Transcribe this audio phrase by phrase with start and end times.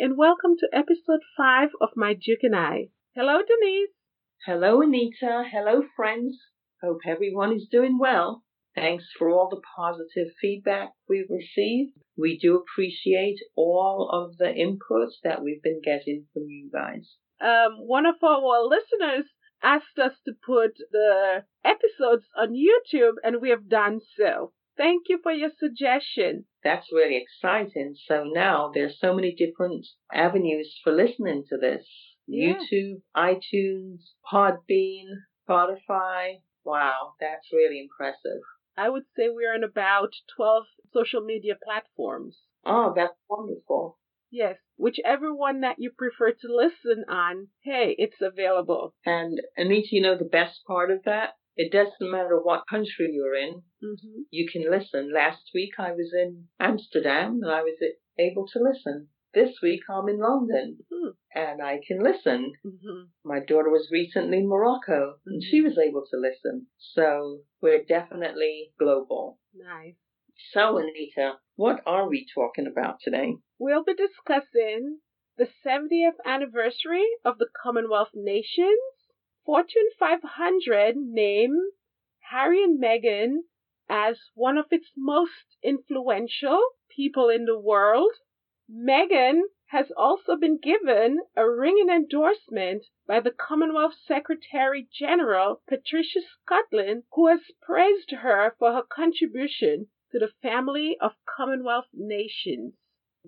[0.00, 2.88] and welcome to episode 5 of My Duke and I.
[3.14, 3.88] Hello, Denise.
[4.44, 5.44] Hello, Anita.
[5.50, 6.38] Hello, friends.
[6.82, 8.42] Hope everyone is doing well.
[8.74, 11.92] Thanks for all the positive feedback we've received.
[12.18, 17.14] We do appreciate all of the inputs that we've been getting from you guys.
[17.40, 19.24] Um, one of our listeners
[19.62, 24.52] asked us to put the episodes on YouTube, and we have done so.
[24.76, 26.44] Thank you for your suggestion.
[26.62, 27.94] That's really exciting.
[28.06, 31.86] So now there's so many different avenues for listening to this.
[32.26, 32.54] Yeah.
[32.54, 34.00] YouTube, iTunes,
[34.30, 35.06] Podbean,
[35.48, 36.40] Spotify.
[36.64, 38.40] Wow, that's really impressive.
[38.76, 42.36] I would say we're on about 12 social media platforms.
[42.64, 43.98] Oh, that's wonderful.
[44.30, 48.94] Yes, whichever one that you prefer to listen on, hey, it's available.
[49.06, 51.34] And Anita, you know the best part of that?
[51.56, 55.12] It doesn't matter what country you're in, hmm you can listen.
[55.12, 57.78] Last week I was in Amsterdam and I was
[58.18, 59.08] able to listen.
[59.32, 61.10] This week I'm in London Hmm.
[61.34, 62.52] and I can listen.
[62.62, 66.66] hmm My daughter was recently in Morocco and she was able to listen.
[66.78, 69.38] So we're definitely global.
[69.54, 69.96] Nice.
[70.52, 73.36] So Anita, what are we talking about today?
[73.58, 74.98] We'll be discussing
[75.38, 78.78] the 70th anniversary of the Commonwealth Nations.
[79.46, 81.70] Fortune 500 named
[82.30, 83.44] Harry and Meghan
[83.88, 88.10] as one of its most influential people in the world.
[88.68, 97.04] Meghan has also been given a ringing endorsement by the Commonwealth Secretary General Patricia Scotland,
[97.12, 102.74] who has praised her for her contribution to the family of Commonwealth nations.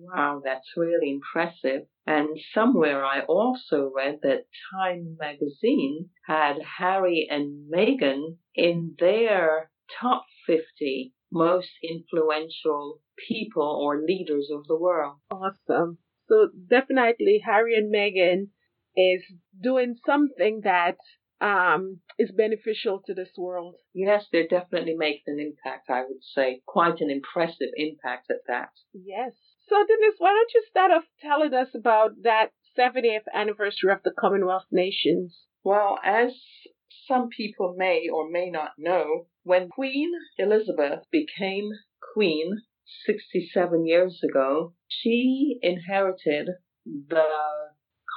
[0.01, 1.87] Wow, that's really impressive.
[2.07, 9.69] And somewhere I also read that Time magazine had Harry and Meghan in their
[10.01, 15.17] top 50 most influential people or leaders of the world.
[15.31, 15.99] Awesome.
[16.27, 18.49] So definitely Harry and Meghan
[18.95, 19.23] is
[19.61, 20.97] doing something that
[21.41, 23.75] um, is beneficial to this world.
[23.93, 26.61] Yes, they're definitely making an impact, I would say.
[26.65, 28.69] Quite an impressive impact at that.
[28.93, 29.33] Yes.
[29.69, 34.09] So Dennis, why don't you start off telling us about that 70th anniversary of the
[34.09, 35.45] Commonwealth nations?
[35.63, 36.41] Well, as
[37.07, 41.69] some people may or may not know, when Queen Elizabeth became
[42.15, 42.63] Queen
[43.05, 46.49] 67 years ago, she inherited
[46.85, 47.27] the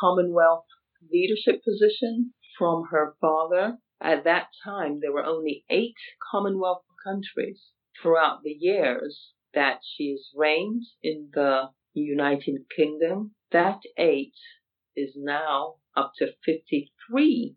[0.01, 0.65] Commonwealth
[1.13, 3.77] leadership position from her father.
[4.01, 5.97] At that time, there were only eight
[6.31, 7.73] Commonwealth countries.
[8.01, 14.35] Throughout the years that she has reigned in the United Kingdom, that eight
[14.97, 17.57] is now up to 53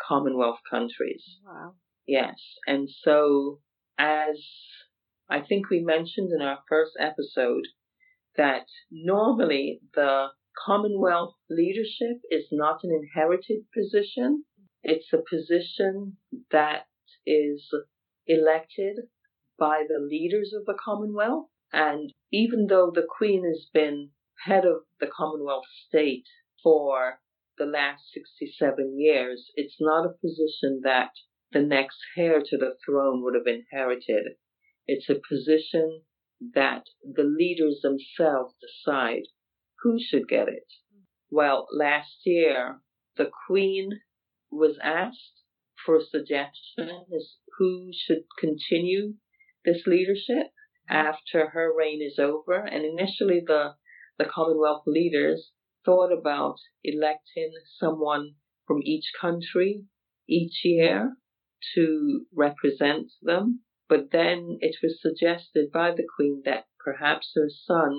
[0.00, 1.38] Commonwealth countries.
[1.44, 1.74] Wow.
[2.06, 2.34] Yes.
[2.66, 3.60] And so,
[3.98, 4.36] as
[5.30, 7.66] I think we mentioned in our first episode,
[8.36, 10.28] that normally the
[10.66, 14.44] Commonwealth leadership is not an inherited position.
[14.82, 16.16] It's a position
[16.50, 16.86] that
[17.26, 17.72] is
[18.26, 19.08] elected
[19.58, 21.48] by the leaders of the Commonwealth.
[21.72, 24.10] And even though the Queen has been
[24.46, 26.26] head of the Commonwealth state
[26.62, 27.20] for
[27.58, 31.10] the last 67 years, it's not a position that
[31.52, 34.34] the next heir to the throne would have inherited.
[34.86, 36.02] It's a position
[36.54, 39.22] that the leaders themselves decide
[39.82, 40.66] who should get it.
[41.30, 42.80] Well, last year,
[43.16, 44.00] the Queen
[44.50, 45.42] was asked
[45.84, 49.14] for a suggestion as who should continue
[49.64, 50.48] this leadership
[50.88, 52.64] after her reign is over.
[52.64, 53.74] And initially, the,
[54.18, 55.50] the Commonwealth leaders
[55.84, 58.34] thought about electing someone
[58.66, 59.84] from each country
[60.28, 61.16] each year
[61.74, 63.60] to represent them.
[63.88, 67.94] But then it was suggested by the Queen that perhaps her son,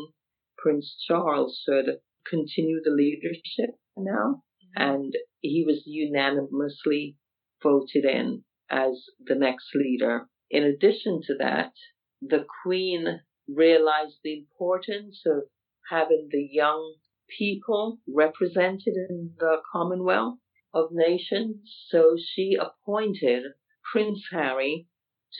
[0.57, 4.43] Prince Charles, should continue the leadership now.
[4.75, 7.17] And he was unanimously
[7.61, 10.27] voted in as the next leader.
[10.51, 11.73] In addition to that,
[12.21, 15.43] the Queen realized the importance of
[15.89, 16.95] having the young
[17.37, 20.39] people represented in the Commonwealth
[20.73, 23.43] of Nations, so she appointed
[23.91, 24.87] Prince Harry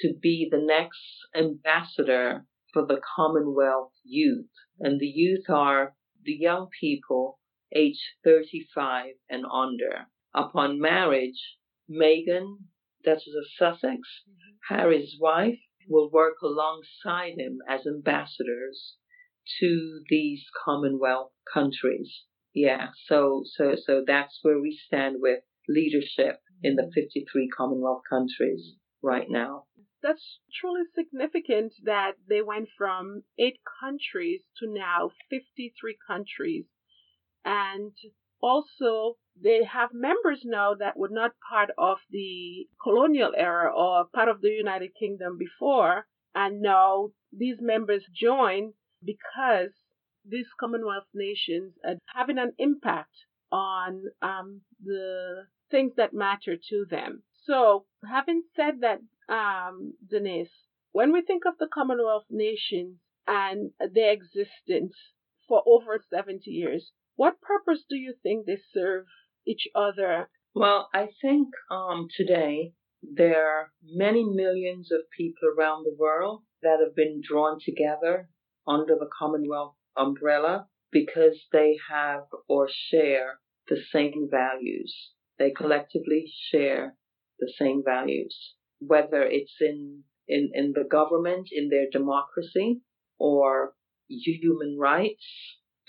[0.01, 1.00] to be the next
[1.35, 4.50] ambassador for the Commonwealth youth.
[4.80, 7.39] And the youth are the young people
[7.74, 10.07] aged 35 and under.
[10.33, 11.57] Upon marriage,
[11.89, 12.57] Meghan,
[13.06, 14.75] Duchess of Sussex, mm-hmm.
[14.75, 18.96] Harry's wife, will work alongside him as ambassadors
[19.60, 22.24] to these Commonwealth countries.
[22.54, 27.02] Yeah, so so so that's where we stand with leadership in the mm-hmm.
[27.02, 29.66] 53 Commonwealth countries right now.
[30.02, 36.66] That's truly significant that they went from eight countries to now 53 countries
[37.44, 37.92] And
[38.42, 44.29] also, they have members now that were not part of the colonial era or part
[44.29, 46.07] of the United Kingdom before.
[46.33, 48.73] And now these members join
[49.03, 49.71] because
[50.27, 53.13] these Commonwealth nations are having an impact
[53.51, 57.23] on um, the things that matter to them.
[57.43, 64.11] So, having said that, um, Denise, when we think of the Commonwealth nations and their
[64.11, 64.95] existence
[65.47, 69.05] for over 70 years, what purpose do you think they serve
[69.45, 70.30] each other?
[70.53, 76.80] Well, I think um, today there are many millions of people around the world that
[76.83, 78.30] have been drawn together
[78.68, 85.12] under the Commonwealth umbrella because they have or share the same values.
[85.38, 86.95] They collectively share
[87.39, 92.81] the same values, whether it's in, in, in the government, in their democracy,
[93.18, 93.74] or
[94.07, 95.25] human rights.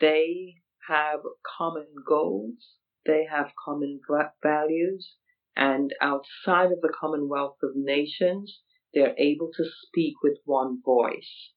[0.01, 0.57] They
[0.89, 1.21] have
[1.57, 2.75] common goals,
[3.07, 4.01] they have common
[4.43, 5.15] values,
[5.57, 8.61] and outside of the Commonwealth of Nations,
[8.93, 11.53] they're able to speak with one voice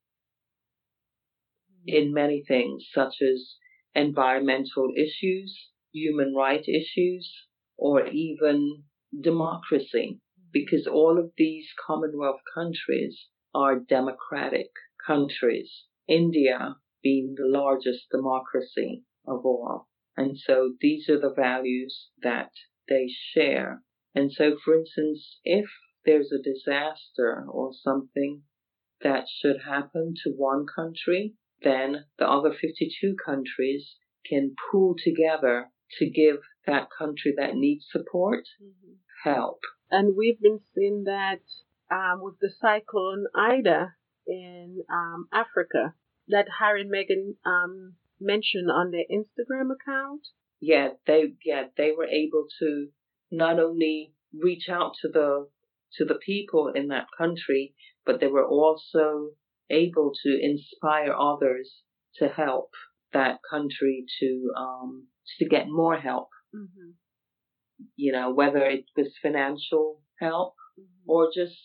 [1.86, 2.14] in hmm.
[2.14, 3.56] many things, such as
[3.96, 7.48] environmental issues, human rights issues,
[7.78, 8.84] or even
[9.22, 10.48] democracy, hmm.
[10.54, 14.70] because all of these Commonwealth countries are democratic
[15.06, 15.86] countries.
[16.08, 19.89] India being the largest democracy of all.
[20.20, 22.52] And so these are the values that
[22.90, 23.84] they share.
[24.14, 25.66] And so, for instance, if
[26.04, 28.42] there's a disaster or something
[29.02, 33.96] that should happen to one country, then the other 52 countries
[34.30, 35.70] can pool together
[36.00, 38.96] to give that country that needs support mm-hmm.
[39.24, 39.62] help.
[39.90, 41.44] And we've been seeing that
[41.90, 43.92] um, with the cyclone Idai
[44.28, 45.94] in um, Africa
[46.28, 50.22] that Harry and Meghan um, mentioned on their Instagram account.
[50.62, 52.90] Yeah, they yeah they were able to
[53.32, 55.48] not only reach out to the
[55.94, 57.74] to the people in that country,
[58.06, 59.32] but they were also
[59.70, 61.82] able to inspire others
[62.16, 62.72] to help
[63.14, 65.08] that country to um,
[65.38, 66.30] to get more help.
[66.56, 66.92] Mm-hmm.
[67.96, 71.10] You know, whether it was financial help mm-hmm.
[71.10, 71.58] or just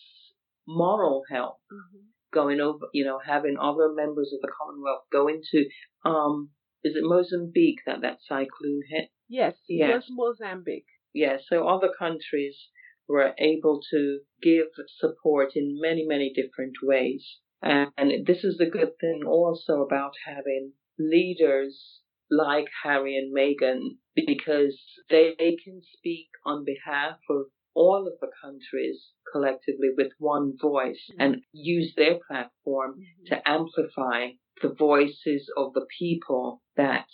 [0.67, 1.57] moral help.
[1.71, 2.05] Mm-hmm.
[2.35, 5.69] Going over, you know, having other members of the Commonwealth go into,
[6.03, 6.49] um,
[6.83, 9.09] is it Mozambique that that cyclone hit?
[9.27, 9.89] Yes, yes.
[9.89, 10.85] it was Mozambique.
[11.13, 12.57] Yes, yeah, so other countries
[13.07, 14.67] were able to give
[14.99, 17.37] support in many, many different ways.
[17.61, 23.97] And, and this is the good thing also about having leaders like Harry and Meghan
[24.15, 24.77] because
[25.09, 31.11] they, they can speak on behalf of all of the countries collectively with one voice
[31.11, 31.21] mm-hmm.
[31.21, 33.25] and use their platform mm-hmm.
[33.25, 34.29] to amplify
[34.61, 37.07] the voices of the people that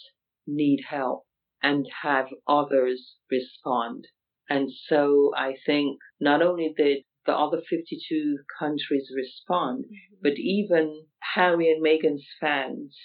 [0.46, 1.26] need help
[1.64, 4.06] and have others respond.
[4.48, 10.18] And so I think not only did the other 52 countries respond, mm-hmm.
[10.22, 12.96] but even Harry and Meghan's fans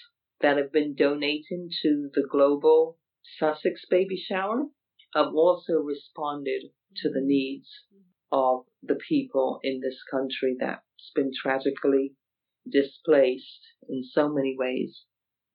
[0.41, 2.99] that have been donating to the global
[3.39, 4.65] Sussex baby shower
[5.15, 6.61] have also responded
[6.97, 7.67] to the needs
[8.31, 12.13] of the people in this country that's been tragically
[12.69, 15.03] displaced in so many ways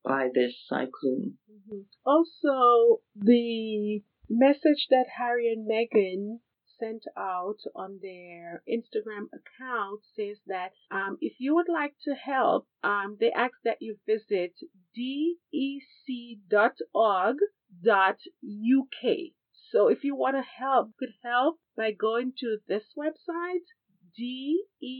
[0.04, 1.34] by this cyclone.
[1.50, 1.80] Mm-hmm.
[2.04, 6.38] Also, the message that Harry and Meghan
[6.82, 12.66] sent out on their Instagram account says that um, if you would like to help,
[12.82, 14.54] um, they ask that you visit
[14.98, 15.32] dec.org.uk.
[19.72, 23.64] So if you want to help, you could help by going to this website,
[24.20, 24.92] dec.org.uk.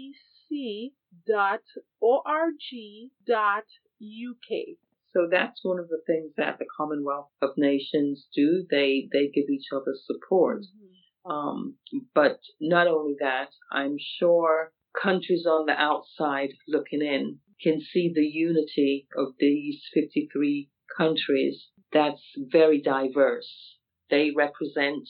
[5.12, 8.64] So that's one of the things that the Commonwealth of Nations do.
[8.71, 10.62] They they give each other support.
[10.62, 11.31] Mm-hmm.
[11.31, 11.75] Um,
[12.14, 18.26] but not only that, I'm sure countries on the outside looking in can see the
[18.26, 23.79] unity of these 53 countries that's very diverse.
[24.12, 25.09] They represent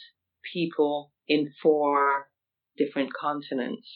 [0.54, 2.28] people in four
[2.78, 3.88] different continents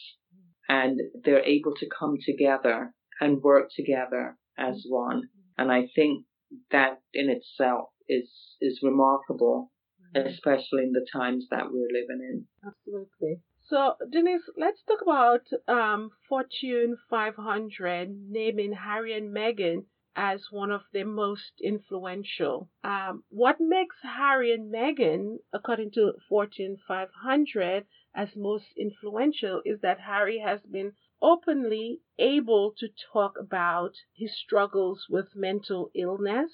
[0.69, 5.29] and they're able to come together and work together as one.
[5.57, 6.25] And I think
[6.71, 8.29] that in itself is,
[8.61, 9.71] is remarkable
[10.15, 12.45] especially in the times that we're living in.
[12.65, 13.41] Absolutely.
[13.69, 19.83] So, Denise, let's talk about um, Fortune 500 naming Harry and Meghan
[20.17, 22.69] as one of the most influential.
[22.83, 30.01] Um, what makes Harry and Meghan, according to Fortune 500, as most influential is that
[30.01, 36.51] Harry has been openly able to talk about his struggles with mental illness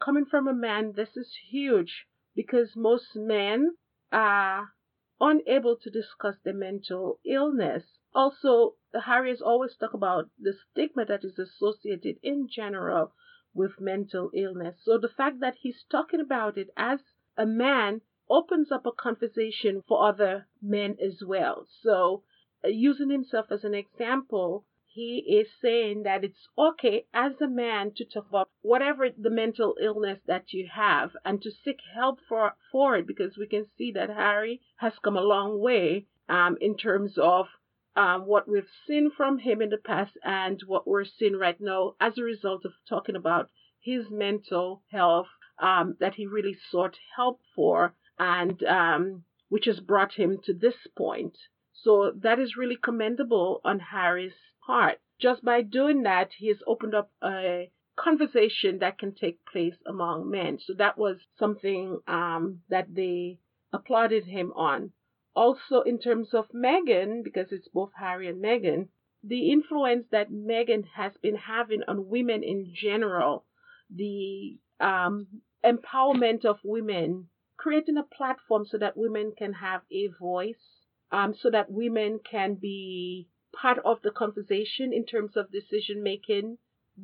[0.00, 3.76] coming from a man, this is huge because most men
[4.12, 4.72] are
[5.20, 7.98] unable to discuss their mental illness.
[8.14, 13.12] Also, Harry has always talked about the stigma that is associated in general
[13.54, 14.76] with mental illness.
[14.82, 17.00] So the fact that he's talking about it as
[17.36, 21.66] a man opens up a conversation for other men as well.
[21.82, 22.22] So
[22.64, 24.64] uh, using himself as an example,
[24.98, 29.76] he is saying that it's okay as a man to talk about whatever the mental
[29.80, 33.92] illness that you have and to seek help for for it because we can see
[33.92, 37.46] that Harry has come a long way um, in terms of
[37.94, 41.94] um, what we've seen from him in the past and what we're seeing right now
[42.00, 43.50] as a result of talking about
[43.80, 45.28] his mental health
[45.60, 50.88] um, that he really sought help for and um, which has brought him to this
[50.96, 51.38] point.
[51.72, 54.34] So that is really commendable on Harry's
[54.68, 54.98] part.
[55.18, 60.30] Just by doing that, he has opened up a conversation that can take place among
[60.30, 60.58] men.
[60.64, 63.40] So that was something um, that they
[63.72, 64.92] applauded him on.
[65.34, 68.88] Also, in terms of Meghan, because it's both Harry and Meghan,
[69.24, 73.44] the influence that Meghan has been having on women in general,
[73.90, 75.26] the um,
[75.64, 81.50] empowerment of women, creating a platform so that women can have a voice, um, so
[81.50, 83.28] that women can be
[83.60, 86.58] part of the conversation in terms of decision making.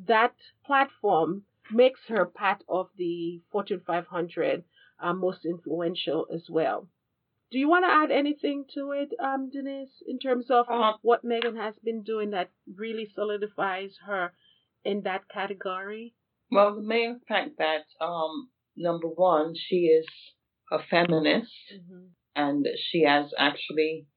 [0.07, 0.35] That
[0.65, 4.63] platform makes her part of the Fortune 500
[4.99, 6.87] uh, most influential as well.
[7.51, 11.23] Do you want to add anything to it, um, Denise, in terms of uh, what
[11.23, 14.33] Meghan has been doing that really solidifies her
[14.83, 16.15] in that category?
[16.51, 20.07] Well, the main fact that, um, number one, she is
[20.71, 22.07] a feminist mm-hmm.
[22.35, 24.07] and she has actually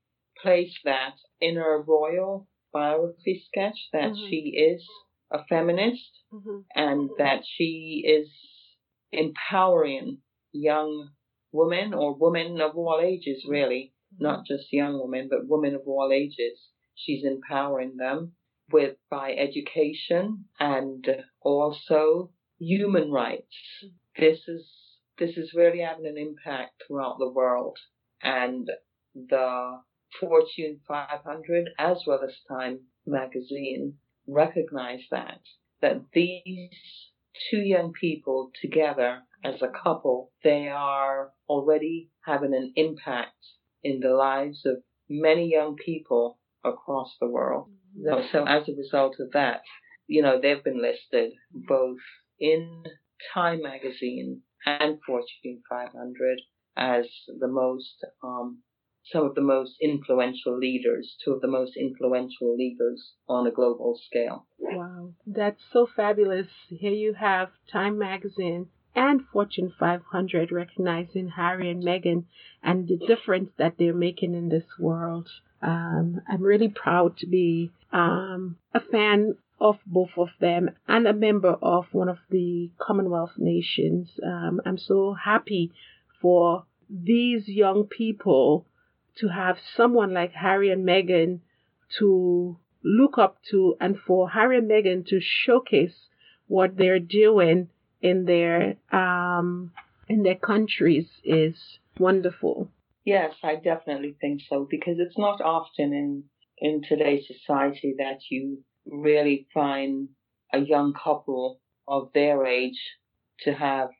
[0.42, 4.28] placed that in her royal biography sketch that mm-hmm.
[4.28, 4.86] she is
[5.30, 6.60] a feminist mm-hmm.
[6.74, 8.28] and that she is
[9.12, 10.18] empowering
[10.52, 11.10] young
[11.52, 14.24] women or women of all ages, really, mm-hmm.
[14.24, 16.58] not just young women, but women of all ages.
[16.94, 18.32] She's empowering them
[18.70, 21.06] with by education and
[21.40, 23.54] also human rights.
[23.84, 24.24] Mm-hmm.
[24.24, 24.66] This is
[25.18, 27.76] this is really having an impact throughout the world,
[28.22, 28.68] and
[29.14, 29.80] the
[30.20, 33.94] Fortune 500 as well as Time magazine
[34.26, 35.40] recognize that,
[35.80, 36.70] that these
[37.50, 43.36] two young people together as a couple, they are already having an impact
[43.82, 47.70] in the lives of many young people across the world.
[47.96, 48.22] Mm-hmm.
[48.22, 49.62] So, so as a result of that,
[50.06, 51.98] you know, they've been listed both
[52.38, 52.84] in
[53.34, 56.40] Time magazine and Fortune 500
[56.76, 57.06] as
[57.38, 58.58] the most um,
[59.12, 63.98] some of the most influential leaders, two of the most influential leaders on a global
[64.06, 64.46] scale.
[64.58, 66.48] Wow, that's so fabulous.
[66.68, 72.24] Here you have Time Magazine and Fortune 500 recognizing Harry and Meghan
[72.62, 75.28] and the difference that they're making in this world.
[75.62, 81.12] Um, I'm really proud to be um, a fan of both of them and a
[81.12, 84.08] member of one of the Commonwealth nations.
[84.24, 85.72] Um, I'm so happy
[86.20, 88.66] for these young people
[89.20, 91.40] to have someone like Harry and Meghan
[91.98, 96.08] to look up to and for Harry and Meghan to showcase
[96.46, 97.68] what they're doing
[98.00, 99.72] in their um,
[100.08, 102.68] in their countries is wonderful.
[103.04, 106.24] Yes, I definitely think so because it's not often in
[106.58, 110.08] in today's society that you really find
[110.52, 112.80] a young couple of their age
[113.40, 113.90] to have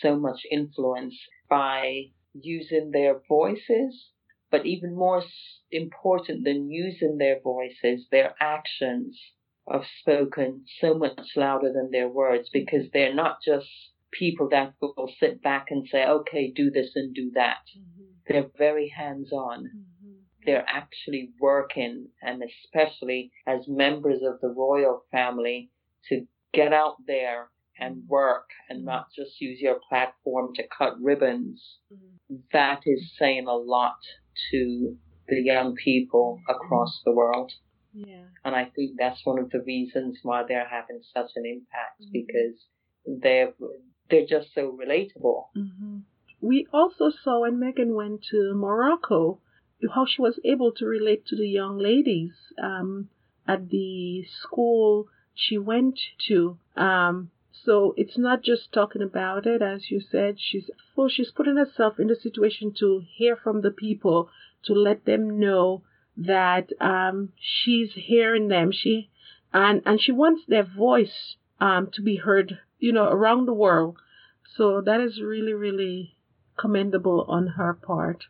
[0.00, 1.16] so much influence
[1.48, 4.10] by using their voices
[4.50, 5.22] but even more
[5.70, 9.18] important than using their voices, their actions
[9.70, 13.66] have spoken so much louder than their words because they're not just
[14.12, 17.58] people that will sit back and say, okay, do this and do that.
[17.76, 18.04] Mm-hmm.
[18.28, 19.64] They're very hands on.
[19.64, 20.12] Mm-hmm.
[20.46, 25.70] They're actually working, and especially as members of the royal family,
[26.10, 27.48] to get out there
[27.78, 28.08] and mm-hmm.
[28.08, 28.88] work and mm-hmm.
[28.88, 31.62] not just use your platform to cut ribbons.
[31.92, 32.36] Mm-hmm.
[32.52, 33.98] That is saying a lot
[34.50, 34.96] to
[35.28, 37.52] the young people across the world.
[37.92, 38.24] Yeah.
[38.44, 42.12] And I think that's one of the reasons why they're having such an impact mm-hmm.
[42.12, 42.56] because
[43.06, 43.52] they're
[44.10, 45.44] they're just so relatable.
[45.56, 45.98] Mm-hmm.
[46.40, 49.40] We also saw when Meghan went to Morocco
[49.94, 53.08] how she was able to relate to the young ladies um,
[53.46, 55.98] at the school she went
[56.28, 56.58] to.
[56.76, 57.30] Um,
[57.64, 60.36] so it's not just talking about it, as you said.
[60.38, 64.28] She's well, she's putting herself in the situation to hear from the people,
[64.64, 65.82] to let them know
[66.16, 68.70] that um, she's hearing them.
[68.72, 69.10] She
[69.52, 73.96] and and she wants their voice um, to be heard, you know, around the world.
[74.56, 76.16] So that is really, really
[76.58, 78.24] commendable on her part.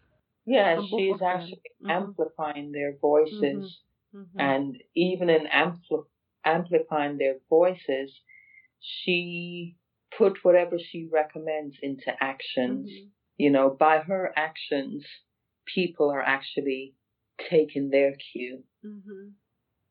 [0.46, 1.90] Yeah, she's actually mm-hmm.
[1.90, 3.80] amplifying their voices.
[4.14, 4.18] Mm-hmm.
[4.18, 4.40] mm-hmm.
[4.40, 6.06] And even in ampli-
[6.44, 8.12] amplifying their voices,
[8.84, 9.76] she
[10.16, 12.90] put whatever she recommends into actions.
[12.90, 13.08] Mm-hmm.
[13.36, 15.04] You know, by her actions,
[15.74, 16.94] people are actually
[17.50, 18.62] taking their cue.
[18.84, 19.30] Mm-hmm.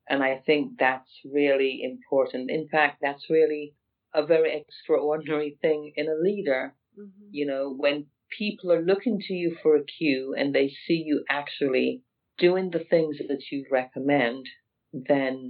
[0.07, 2.51] And I think that's really important.
[2.51, 3.75] In fact, that's really
[4.13, 6.75] a very extraordinary thing in a leader.
[6.97, 7.29] Mm-hmm.
[7.31, 8.05] You know, when
[8.38, 12.03] people are looking to you for a cue and they see you actually
[12.38, 14.45] doing the things that you recommend,
[14.93, 15.50] then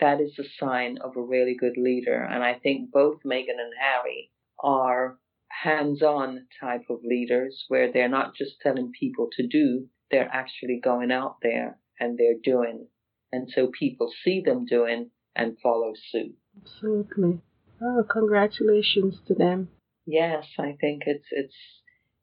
[0.00, 2.22] that is a sign of a really good leader.
[2.22, 4.30] And I think both Meghan and Harry
[4.62, 5.18] are
[5.48, 10.80] hands on type of leaders where they're not just telling people to do, they're actually
[10.82, 12.86] going out there and they're doing.
[13.32, 16.34] And so people see them doing and follow suit.
[16.60, 17.40] Absolutely.
[17.80, 19.68] Oh, congratulations to them.
[20.06, 21.54] Yes, I think it's it's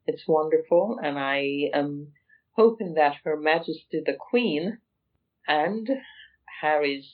[0.06, 2.14] it's wonderful and I am
[2.56, 4.80] hoping that Her Majesty the Queen
[5.48, 5.90] and
[6.62, 7.10] Harry's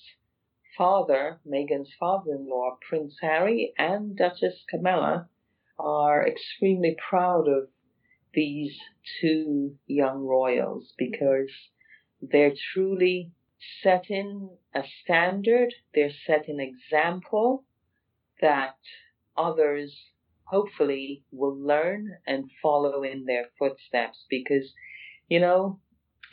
[0.78, 5.30] father, Meghan's father in law, Prince Harry, and Duchess Camilla,
[5.78, 7.70] are extremely proud of
[8.34, 8.78] these
[9.22, 11.52] two young royals because
[12.22, 13.32] they're truly
[13.82, 17.66] setting a standard, they're setting an example
[18.42, 18.78] that
[19.38, 20.12] others
[20.46, 24.74] hopefully will learn and follow in their footsteps because,
[25.28, 25.80] you know,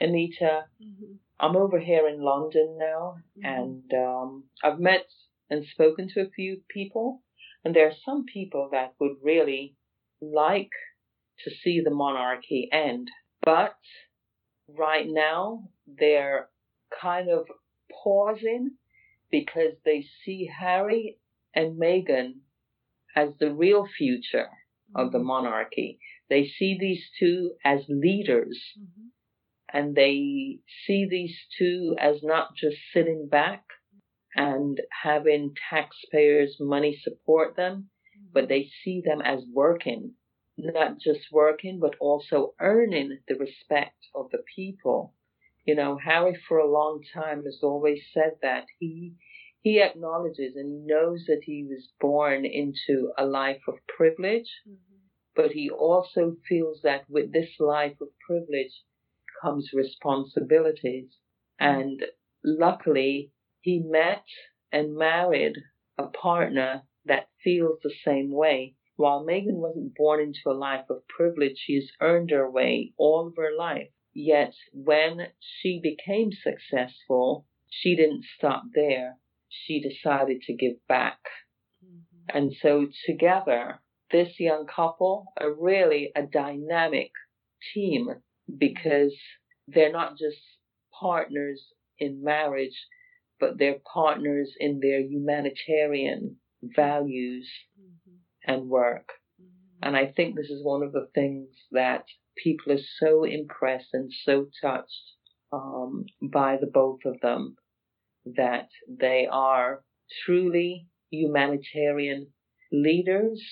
[0.00, 1.14] Anita, mm-hmm.
[1.42, 3.44] I'm over here in London now, mm-hmm.
[3.44, 5.06] and um, I've met
[5.50, 7.22] and spoken to a few people,
[7.64, 9.74] and there are some people that would really
[10.20, 10.70] like
[11.40, 13.08] to see the monarchy end,
[13.44, 13.74] but
[14.68, 15.64] right now
[15.98, 16.48] they're
[17.00, 17.46] kind of
[18.04, 18.70] pausing
[19.28, 21.18] because they see Harry
[21.56, 22.34] and Meghan
[23.16, 24.48] as the real future
[24.94, 25.26] of the mm-hmm.
[25.26, 25.98] monarchy.
[26.30, 28.60] They see these two as leaders.
[28.78, 29.08] Mm-hmm
[29.72, 33.64] and they see these two as not just sitting back
[34.34, 37.90] and having taxpayers' money support them,
[38.32, 40.14] but they see them as working,
[40.56, 45.14] not just working, but also earning the respect of the people.
[45.64, 49.14] You know, Harry for a long time has always said that he
[49.62, 54.96] he acknowledges and knows that he was born into a life of privilege, mm-hmm.
[55.36, 58.82] but he also feels that with this life of privilege,
[59.42, 61.08] comes responsibilities.
[61.58, 62.02] And
[62.44, 64.24] luckily, he met
[64.70, 65.56] and married
[65.98, 68.76] a partner that feels the same way.
[68.96, 73.26] While Meghan wasn't born into a life of privilege, she has earned her way all
[73.26, 73.88] of her life.
[74.14, 79.18] Yet when she became successful, she didn't stop there.
[79.48, 81.18] She decided to give back.
[81.84, 82.36] Mm-hmm.
[82.36, 87.10] And so together, this young couple are really a dynamic
[87.74, 88.10] team
[88.58, 89.14] because
[89.68, 90.38] they're not just
[90.98, 91.62] partners
[91.98, 92.86] in marriage,
[93.40, 97.48] but they're partners in their humanitarian values
[97.80, 98.16] mm-hmm.
[98.46, 99.08] and work.
[99.40, 99.88] Mm-hmm.
[99.88, 102.04] And I think this is one of the things that
[102.36, 105.12] people are so impressed and so touched
[105.52, 107.56] um, by the both of them
[108.24, 109.82] that they are
[110.24, 112.28] truly humanitarian
[112.70, 113.42] leaders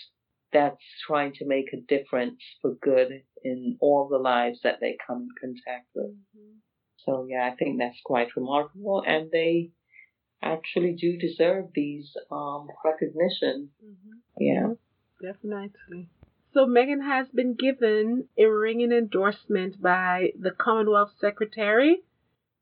[0.52, 5.22] that's trying to make a difference for good in all the lives that they come
[5.22, 6.10] in contact with.
[6.10, 6.58] Mm-hmm.
[7.04, 9.70] So yeah, I think that's quite remarkable, and they
[10.42, 13.70] actually do deserve these um, recognition.
[13.84, 14.16] Mm-hmm.
[14.38, 14.74] Yeah,
[15.22, 16.08] definitely.
[16.52, 22.02] So Meghan has been given a ringing endorsement by the Commonwealth Secretary,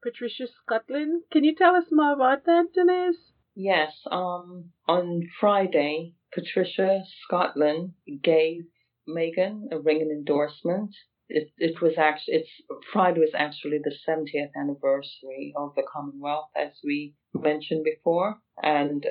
[0.02, 1.22] Patricia Scotland.
[1.32, 3.32] Can you tell us more about that, Denise?
[3.54, 3.92] Yes.
[4.10, 8.66] Um, on Friday, Patricia Scotland gave
[9.08, 10.94] Meghan a ringing endorsement.
[11.28, 12.50] It, it was actually it's
[12.92, 19.06] Friday was actually the 70th anniversary of the Commonwealth, as we mentioned before, and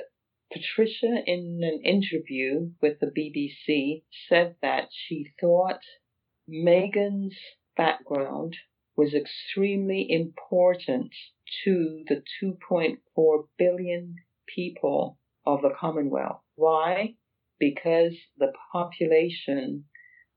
[0.50, 5.80] Patricia, in an interview with the BBC, said that she thought
[6.48, 7.36] Meghan's
[7.76, 8.56] background
[8.96, 11.14] was extremely important
[11.64, 16.40] to the 2.4 billion people of the Commonwealth.
[16.54, 17.16] Why?
[17.58, 19.84] Because the population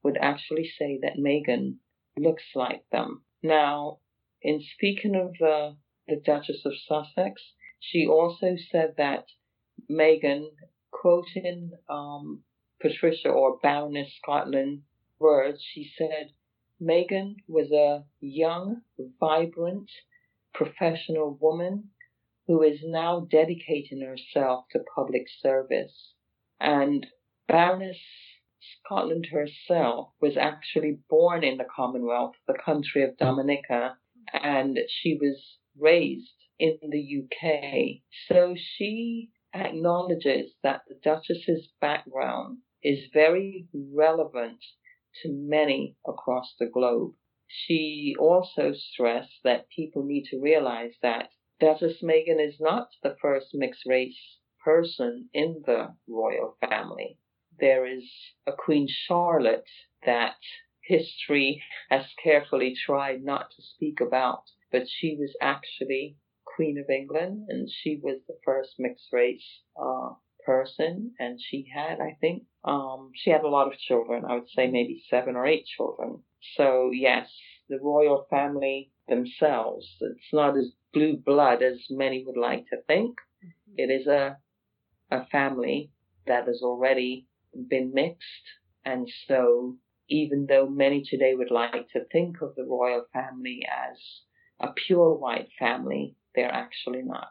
[0.03, 1.77] would actually say that Meghan
[2.17, 3.23] looks like them.
[3.43, 3.99] Now,
[4.41, 7.41] in speaking of the, the Duchess of Sussex,
[7.79, 9.25] she also said that
[9.89, 10.47] Meghan,
[10.91, 12.43] quoting um,
[12.81, 14.83] Patricia or Baroness Scotland
[15.19, 16.31] words, she said,
[16.81, 18.81] Meghan was a young,
[19.19, 19.89] vibrant,
[20.53, 21.89] professional woman
[22.47, 26.13] who is now dedicating herself to public service.
[26.63, 27.07] And
[27.47, 27.97] Baroness
[28.59, 33.97] Scotland herself was actually born in the Commonwealth, the country of Dominica,
[34.31, 38.03] and she was raised in the UK.
[38.27, 44.63] So she acknowledges that the Duchess's background is very relevant
[45.23, 47.15] to many across the globe.
[47.47, 53.55] She also stressed that people need to realize that Duchess Meghan is not the first
[53.55, 57.17] mixed race person in the royal family.
[57.59, 58.09] There is
[58.47, 59.67] a Queen Charlotte
[60.05, 60.37] that
[60.83, 66.17] history has carefully tried not to speak about, but she was actually
[66.55, 70.11] Queen of England and she was the first mixed race uh,
[70.45, 74.49] person and she had i think um she had a lot of children i would
[74.49, 76.19] say maybe seven or eight children
[76.55, 77.27] so yes
[77.69, 83.17] the royal family themselves it's not as blue blood as many would like to think
[83.43, 83.73] mm-hmm.
[83.77, 84.37] it is a
[85.11, 85.91] a family
[86.27, 87.27] that has already
[87.69, 88.45] been mixed
[88.85, 89.77] and so
[90.09, 93.97] even though many today would like to think of the royal family as
[94.59, 97.29] a pure white family they're actually not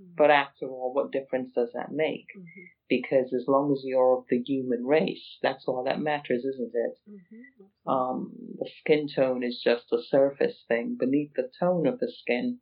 [0.00, 0.14] Mm-hmm.
[0.16, 2.26] But after all, what difference does that make?
[2.36, 2.62] Mm-hmm.
[2.88, 6.98] Because as long as you're of the human race, that's all that matters, isn't it?
[7.08, 7.90] Mm-hmm.
[7.90, 10.96] Um, the skin tone is just a surface thing.
[10.98, 12.58] Beneath the tone of the skin,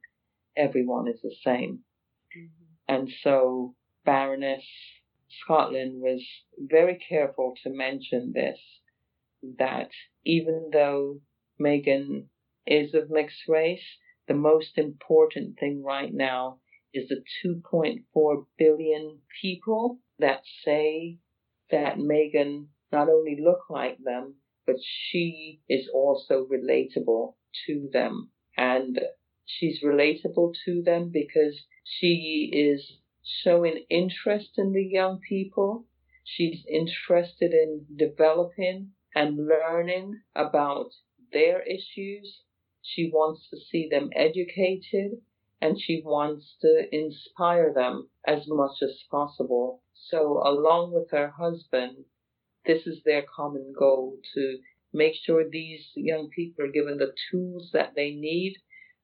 [0.57, 1.81] everyone is the same.
[2.37, 2.95] Mm-hmm.
[2.95, 4.65] And so Baroness
[5.29, 6.23] Scotland was
[6.59, 8.59] very careful to mention this
[9.59, 9.91] that
[10.25, 11.21] even though
[11.61, 12.29] Meghan
[12.67, 16.61] is of mixed race, the most important thing right now
[16.93, 21.19] is the 2.4 billion people that say
[21.71, 24.35] that Meghan not only look like them,
[24.67, 27.35] but she is also relatable
[27.67, 28.31] to them.
[28.57, 29.01] And
[29.47, 35.87] she's relatable to them because she is showing interest in the young people.
[36.25, 40.93] She's interested in developing and learning about
[41.33, 42.43] their issues.
[42.83, 45.23] She wants to see them educated
[45.61, 49.83] and she wants to inspire them as much as possible.
[49.95, 52.05] So, along with her husband,
[52.67, 54.59] this is their common goal to
[54.93, 58.57] make sure these young people are given the tools that they need,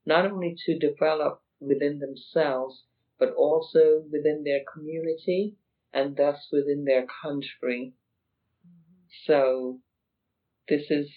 [0.04, 2.84] not only to develop within themselves,
[3.18, 5.56] but also within their community
[5.92, 7.94] and thus within their country.
[9.24, 9.80] So,
[10.68, 11.10] this is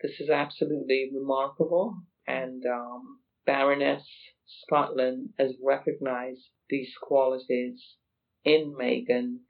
[0.00, 4.06] this is absolutely remarkable, and um, Baroness
[4.46, 7.96] Scotland has recognized these qualities
[8.44, 9.40] in Meghan,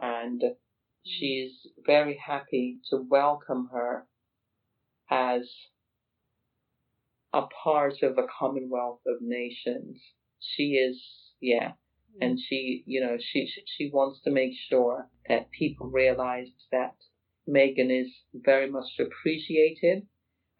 [0.00, 0.42] and
[1.04, 4.06] she's very happy to welcome her
[5.10, 5.50] as
[7.32, 10.00] a part of the Commonwealth of Nations.
[10.40, 11.02] She is,
[11.40, 11.72] yeah,
[12.20, 16.94] and she, you know, she she wants to make sure that people realize that
[17.48, 20.06] Meghan is very much appreciated,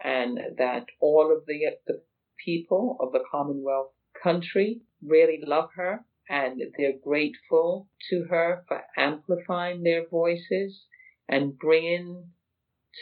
[0.03, 2.03] and that all of the the
[2.45, 9.83] people of the Commonwealth country really love her and they're grateful to her for amplifying
[9.83, 10.85] their voices
[11.29, 12.31] and bringing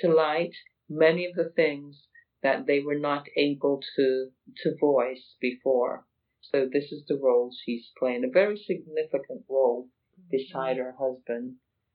[0.01, 0.55] to light
[0.89, 2.07] many of the things
[2.43, 6.07] that they were not able to to voice before.
[6.53, 10.29] So this is the role she's playing, a very significant role mm-hmm.
[10.31, 11.55] beside her husband,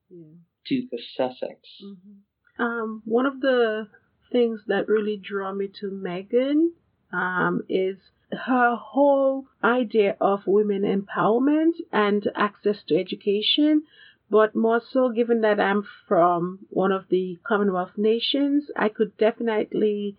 [0.10, 0.26] yeah.
[0.66, 1.60] Duke of Sussex.
[1.84, 2.64] Mm-hmm.
[2.64, 3.88] Um, one of the
[4.32, 6.70] things that really draw me to Meghan
[7.12, 7.98] um, is
[8.32, 13.84] her whole idea of women empowerment and access to education.
[14.30, 20.16] But more so, given that I'm from one of the Commonwealth nations, I could definitely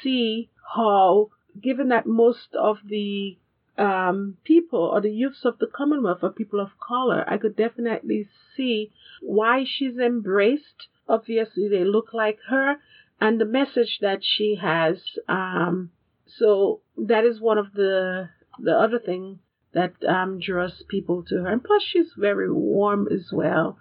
[0.00, 3.36] see how, given that most of the
[3.78, 8.28] um, people or the youths of the Commonwealth are people of color, I could definitely
[8.56, 10.88] see why she's embraced.
[11.08, 12.76] Obviously, they look like her,
[13.20, 15.90] and the message that she has um,
[16.26, 19.38] so that is one of the the other thing
[19.72, 21.48] that um, draws people to her.
[21.48, 23.78] And plus, she's very warm as well.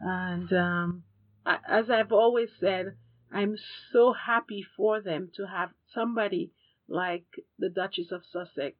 [0.00, 1.04] And um,
[1.46, 2.96] I, as I've always said,
[3.32, 3.56] I'm
[3.92, 6.52] so happy for them to have somebody
[6.88, 7.26] like
[7.58, 8.76] the Duchess of Sussex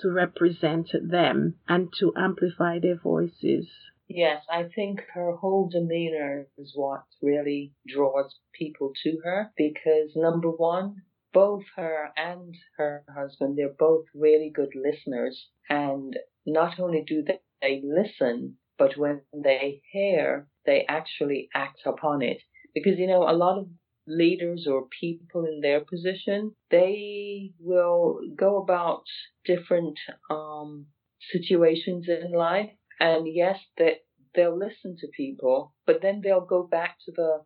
[0.00, 3.68] to represent them and to amplify their voices.
[4.08, 10.50] Yes, I think her whole demeanor is what really draws people to her because number
[10.50, 15.48] one, both her and her husband, they're both really good listeners.
[15.68, 17.22] And not only do
[17.62, 22.38] they listen, but when they hear, they actually act upon it.
[22.74, 23.68] Because, you know, a lot of
[24.10, 29.04] leaders or people in their position, they will go about
[29.44, 29.98] different
[30.30, 30.86] um,
[31.32, 32.70] situations in life.
[32.98, 37.44] And yes, that they'll listen to people, but then they'll go back to the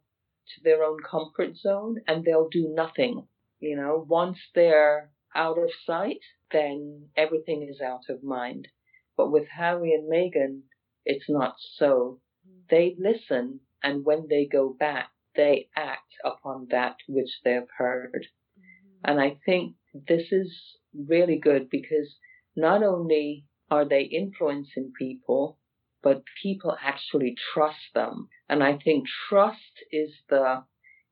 [0.49, 3.27] to their own comfort zone and they'll do nothing.
[3.61, 6.21] You know, once they're out of sight,
[6.53, 8.69] then everything is out of mind.
[9.17, 10.63] But with Harry and Meghan,
[11.05, 12.21] it's not so.
[12.69, 18.27] They listen, and when they go back, they act upon that which they've heard.
[18.59, 19.11] Mm-hmm.
[19.11, 20.53] And I think this is
[20.95, 22.17] really good because
[22.57, 25.59] not only are they influencing people,
[26.03, 28.29] but people actually trust them.
[28.49, 30.65] And I think trust is the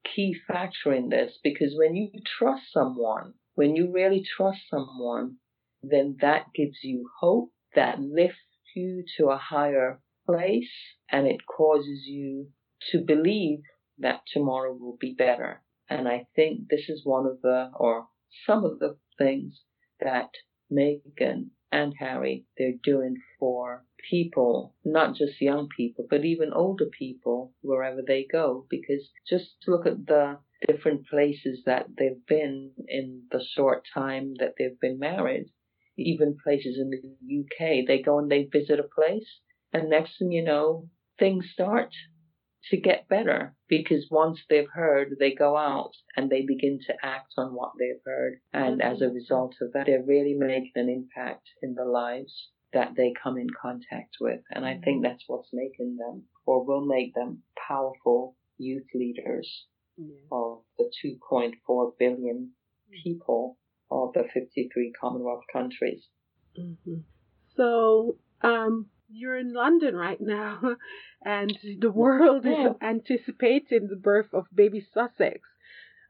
[0.05, 5.37] key factor in this because when you trust someone, when you really trust someone,
[5.83, 8.39] then that gives you hope, that lifts
[8.77, 10.71] you to a higher place,
[11.11, 12.49] and it causes you
[12.91, 13.61] to believe
[14.03, 15.63] that tomorrow will be better.
[15.89, 18.07] And I think this is one of the, or
[18.47, 19.61] some of the things
[20.01, 20.31] that
[20.71, 27.55] Meghan and Harry, they're doing for people, not just young people, but even older people
[27.63, 28.67] wherever they go.
[28.69, 34.55] Because just look at the different places that they've been in the short time that
[34.59, 35.47] they've been married,
[35.97, 37.87] even places in the UK.
[37.87, 39.41] They go and they visit a place,
[39.73, 40.89] and next thing you know,
[41.19, 41.95] things start
[42.71, 47.33] to get better because once they've heard, they go out and they begin to act
[47.37, 48.41] on what they've heard.
[48.53, 52.95] And as a result of that, they're really making an impact in the lives that
[52.97, 54.41] they come in contact with.
[54.51, 60.15] And I think that's what's making them or will make them powerful youth leaders yeah.
[60.31, 62.53] of the 2.4 billion
[63.03, 63.59] people
[63.91, 66.05] of the 53 Commonwealth countries.
[66.59, 67.01] Mm-hmm.
[67.57, 70.77] So, um, you're in London right now,
[71.25, 75.41] and the world is anticipating the birth of baby Sussex.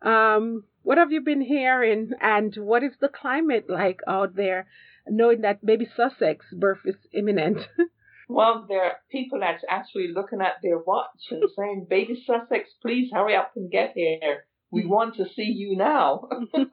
[0.03, 4.67] Um, what have you been hearing, and what is the climate like out there,
[5.07, 7.59] knowing that baby Sussex birth is imminent?
[8.29, 13.11] well, there are people that's actually looking at their watch and saying, "Baby Sussex, please
[13.13, 14.45] hurry up and get here.
[14.71, 16.71] We want to see you now." and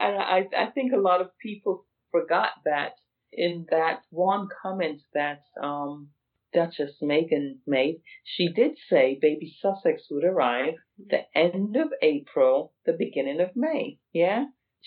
[0.00, 2.92] I, I think a lot of people forgot that
[3.32, 6.10] in that one comment that um,
[6.52, 12.94] Duchess Meghan made, she did say baby Sussex would arrive the end of April, the
[12.94, 13.98] beginning of May.
[14.12, 14.46] Yeah?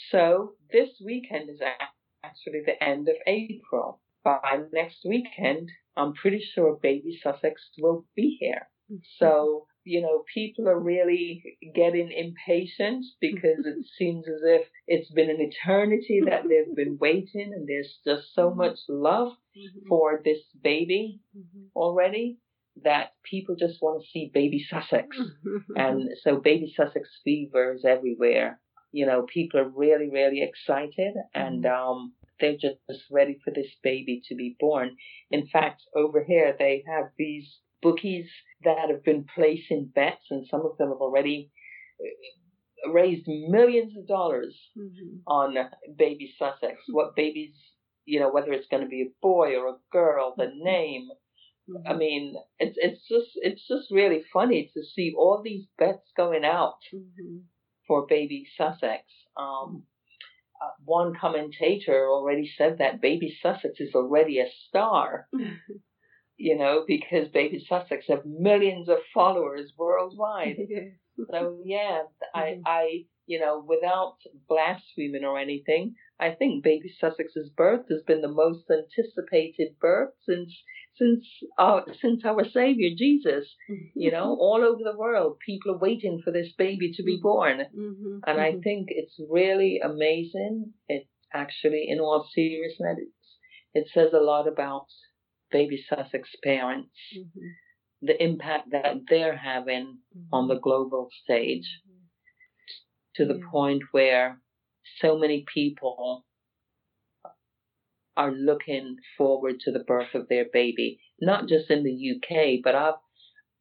[0.09, 1.61] So this weekend is
[2.23, 4.01] actually the end of April.
[4.23, 8.69] By next weekend, I'm pretty sure baby Sussex will be here.
[8.91, 8.97] Mm-hmm.
[9.17, 15.29] So you know, people are really getting impatient because it seems as if it's been
[15.29, 18.59] an eternity that they've been waiting and there's just so mm-hmm.
[18.59, 19.87] much love mm-hmm.
[19.87, 21.65] for this baby mm-hmm.
[21.75, 22.37] already
[22.83, 25.17] that people just want to see baby Sussex.
[25.75, 28.59] and so baby Sussex fever is everywhere.
[28.93, 31.91] You know, people are really, really excited and mm-hmm.
[31.91, 34.97] um they're just ready for this baby to be born.
[35.29, 38.29] In fact, over here they have these bookies
[38.63, 41.51] that have been placing bets, and some of them have already
[41.99, 45.17] uh, raised millions of dollars mm-hmm.
[45.27, 45.55] on
[45.97, 46.77] baby Sussex.
[46.89, 47.53] What babies,
[48.05, 50.63] you know, whether it's going to be a boy or a girl, the mm-hmm.
[50.63, 51.07] name.
[51.69, 51.87] Mm-hmm.
[51.87, 56.43] I mean, it's it's just it's just really funny to see all these bets going
[56.43, 57.37] out mm-hmm.
[57.87, 59.03] for baby Sussex.
[59.37, 59.83] Um,
[60.61, 65.27] uh, one commentator already said that baby Sussex is already a star.
[66.41, 70.57] you know, because Baby Sussex have millions of followers worldwide.
[71.29, 72.01] so yeah,
[72.35, 72.61] I, mm-hmm.
[72.65, 72.87] I,
[73.27, 74.15] you know, without
[74.49, 80.51] blaspheming or anything, I think Baby Sussex's birth has been the most anticipated birth since
[80.97, 81.25] since
[81.59, 83.45] our since our Savior Jesus.
[83.95, 87.21] You know, all over the world, people are waiting for this baby to be mm-hmm.
[87.21, 88.17] born, mm-hmm.
[88.25, 90.73] and I think it's really amazing.
[90.87, 92.97] It actually, in all seriousness,
[93.75, 94.87] it says a lot about
[95.51, 97.47] baby Sussex parents, mm-hmm.
[98.01, 100.33] the impact that they're having mm-hmm.
[100.33, 102.05] on the global stage mm-hmm.
[103.15, 103.51] to the yeah.
[103.51, 104.39] point where
[104.99, 106.25] so many people
[108.17, 112.75] are looking forward to the birth of their baby, not just in the UK, but
[112.75, 112.95] I've,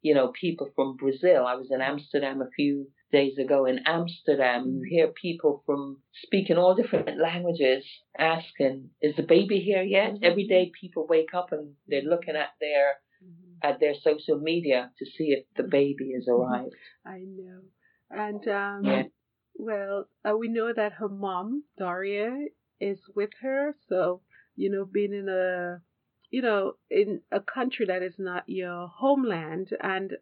[0.01, 1.45] you know, people from Brazil.
[1.45, 6.57] I was in Amsterdam a few days ago in Amsterdam, you hear people from speaking
[6.57, 7.85] all different languages
[8.17, 10.23] asking, "Is the baby here yet?" Mm-hmm.
[10.23, 13.69] Every day, people wake up and they're looking at their mm-hmm.
[13.69, 16.41] at their social media to see if the baby has mm-hmm.
[16.41, 16.75] arrived.
[17.05, 17.61] I know,
[18.09, 19.03] and um, yeah.
[19.55, 22.47] well, uh, we know that her mom Doria
[22.79, 24.21] is with her, so
[24.55, 25.81] you know, being in a
[26.31, 30.13] you know, in a country that is not your homeland and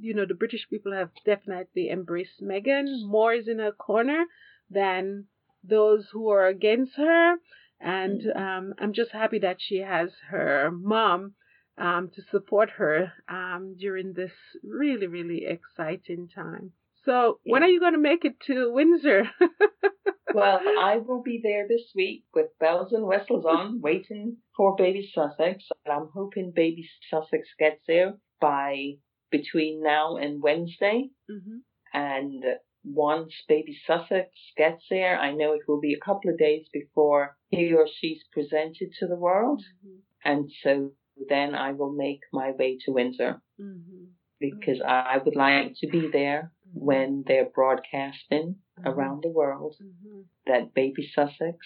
[0.00, 3.06] you know, the British people have definitely embraced Meghan.
[3.06, 4.24] More is in her corner
[4.70, 5.26] than
[5.62, 7.36] those who are against her.
[7.80, 8.36] And mm.
[8.36, 11.34] um, I'm just happy that she has her mom
[11.78, 14.32] um, to support her um, during this
[14.64, 16.72] really, really exciting time.
[17.04, 19.30] So, when are you going to make it to Windsor?
[20.34, 25.08] well, I will be there this week with bells and whistles on, waiting for baby
[25.14, 25.64] Sussex.
[25.84, 28.94] And I'm hoping baby Sussex gets there by
[29.30, 31.10] between now and Wednesday.
[31.30, 31.58] Mm-hmm.
[31.92, 32.44] And
[32.84, 37.36] once baby Sussex gets there, I know it will be a couple of days before
[37.50, 39.62] he or she's presented to the world.
[39.84, 39.96] Mm-hmm.
[40.24, 40.90] And so
[41.28, 44.04] then I will make my way to Windsor Mm-hmm.
[44.38, 48.84] because I would like to be there when they're broadcasting Mhm.
[48.92, 50.20] around the world Mm-hmm.
[50.46, 51.56] that baby Sussex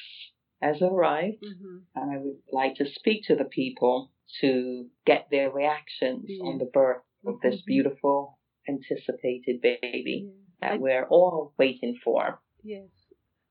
[0.62, 1.42] has arrived.
[1.42, 1.76] Mm-hmm.
[1.96, 6.44] And I would like to speak to the people to get their reactions Yeah.
[6.44, 7.66] on the birth of this Mhm.
[7.66, 10.32] beautiful anticipated baby Yeah.
[10.60, 12.40] that I, we're all waiting for.
[12.62, 12.88] yes.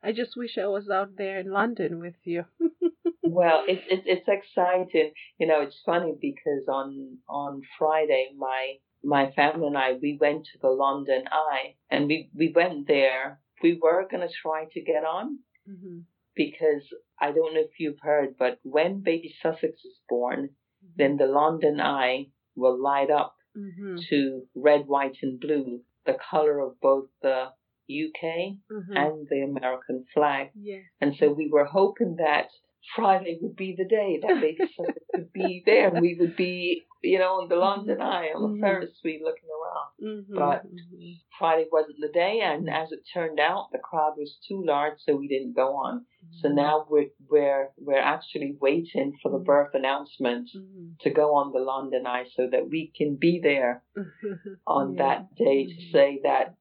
[0.01, 2.45] I just wish I was out there in London with you.
[3.23, 5.13] Well, it's it's it's exciting.
[5.37, 10.45] You know, it's funny because on on Friday, my my family and I we went
[10.45, 13.39] to the London Eye, and we we went there.
[13.61, 15.99] We were gonna try to get on mm-hmm.
[16.35, 16.83] because
[17.19, 20.55] I don't know if you've heard, but when baby Sussex is born,
[20.95, 23.95] then the London Eye will light up Mm-hmm.
[24.09, 27.47] to red, white, and blue, the color of both the
[27.89, 28.23] UK
[28.71, 28.95] Mm-hmm.
[28.95, 30.49] and the American flag.
[30.55, 30.83] yeah.
[31.01, 32.47] And so we were hoping that
[32.95, 36.83] Friday would be the day that baby Sussex would be there and we would be,
[37.01, 38.61] you know, on the London Eye on the Mhm.
[38.61, 39.89] Ferris Wheel looking around.
[40.01, 40.35] Mm-hmm.
[40.35, 41.11] But- mm-hmm.
[41.37, 45.15] Friday wasn't the day, and as it turned out, the crowd was too large, so
[45.15, 46.05] we didn't go on.
[46.41, 50.87] So now we're we're we're actually waiting for the birth announcement Mm-hmm.
[50.99, 53.83] to go on the London Eye, so that we can be there
[54.67, 55.03] on Yeah.
[55.03, 56.55] that day to say that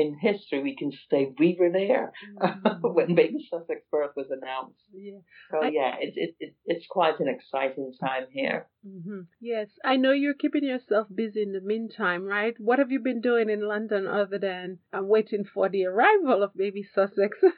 [0.00, 2.80] in history we can say we were there Mhm.
[2.96, 4.84] when baby Sussex birth was announced.
[4.92, 5.20] yeah.
[5.50, 8.60] So I- yeah, it's it, it, it's quite an exciting time here.
[8.84, 12.54] hmm Yes, I know you're keeping yourself busy in the meantime, right?
[12.68, 16.54] What have you been doing in London other than uh, waiting for the arrival of
[16.64, 17.32] baby Sussex?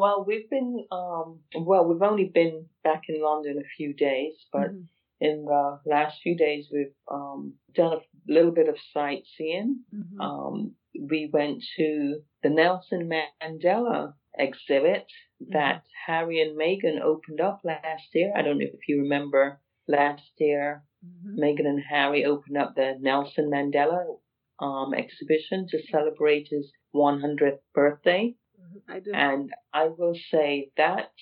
[0.00, 4.70] Well, we've been um well, we've only been back in London a few days, but
[4.72, 4.84] Mhm.
[5.28, 5.62] in the
[5.94, 7.40] last few days we've um
[7.74, 9.84] done a little bit of sightseeing.
[9.94, 10.20] Mhm.
[10.20, 15.06] Um, we went to the Nelson Mandela exhibit
[15.50, 18.32] that Harry and Meghan opened up last year.
[18.36, 21.38] I don't know if you remember last year, Mhm.
[21.38, 24.18] Meghan and Harry opened up the Nelson Mandela
[24.60, 28.34] um, exhibition to celebrate his 100th birthday.
[28.60, 28.82] Mhm.
[28.88, 29.12] I do.
[29.14, 31.12] And I will say that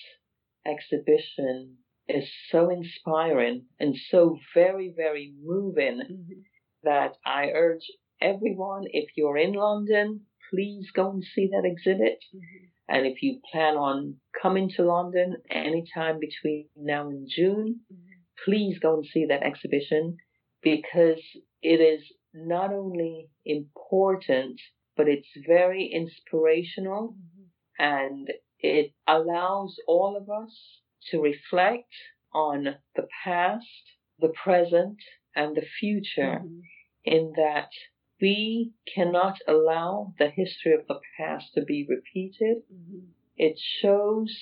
[0.65, 6.43] exhibition is so inspiring and so very, very moving Mhm.
[6.83, 7.85] That I urge
[8.21, 12.23] everyone, if you're in London, please go and see that exhibit.
[12.33, 12.69] Mhm.
[12.89, 18.07] And if you plan on coming to London anytime between now and June, Mhm.
[18.45, 20.17] please go and see that exhibition
[20.61, 21.21] because
[21.61, 24.59] it is not only important,
[24.95, 27.49] but it's very inspirational Mhm.
[27.79, 31.93] and it allows all of us to reflect
[32.33, 33.83] on the past,
[34.19, 34.99] the present,
[35.37, 36.61] and the future Mhm.
[37.05, 37.71] in that
[38.19, 42.63] we cannot allow the history of the past to be repeated.
[42.73, 43.13] Mhm.
[43.37, 44.33] It shows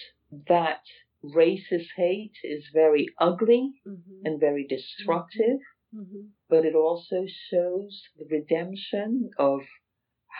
[0.47, 0.83] that
[1.23, 4.21] racist hate is very ugly Mhm.
[4.25, 5.59] and very destructive,
[5.93, 6.31] Mhm.
[6.49, 9.61] but it also shows the redemption of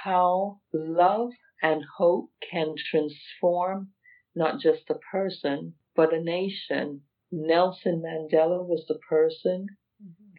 [0.04, 3.94] how love and hope can transform
[4.36, 7.02] not just a person, but a nation.
[7.32, 9.68] Nelson Mandela was the person.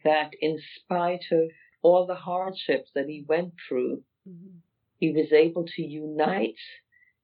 [0.06, 1.50] That, in spite of
[1.82, 4.60] all the hardships that he went through, Mhm.
[4.98, 6.62] he was able to unite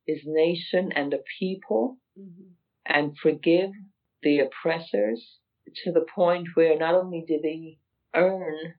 [0.06, 2.52] his nation and the people Mhm.
[2.86, 3.72] and forgive
[4.22, 5.38] the oppressors
[5.82, 7.78] to the point where not only did he
[8.14, 8.74] earn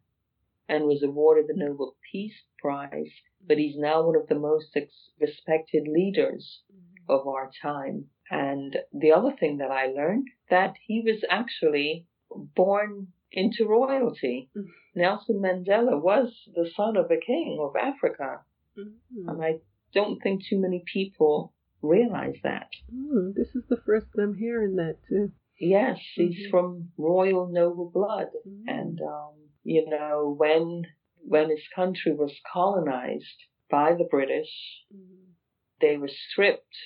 [0.70, 3.12] and was awarded the Nobel Peace Prize,
[3.48, 7.06] but he's now one of the most ex- respected leaders Mhm.
[7.10, 8.10] of our time.
[8.30, 12.08] And the other thing that I learned that he was actually
[12.56, 14.50] born into royalty.
[14.56, 14.68] Mhm.
[14.96, 18.46] Nelson Mandela was the son of a king of Africa,
[18.78, 19.28] Mhm.
[19.28, 19.60] and I
[19.94, 22.70] don't think too many people realize that.
[22.94, 25.32] Mm, this is the first I'm hearing that too.
[25.60, 26.50] Yes, he's Mhm.
[26.52, 28.64] from royal noble blood, Mhm.
[28.68, 30.86] and um, you know when
[31.26, 35.34] when his country was colonized by the British, Mhm.
[35.80, 36.78] they were stripped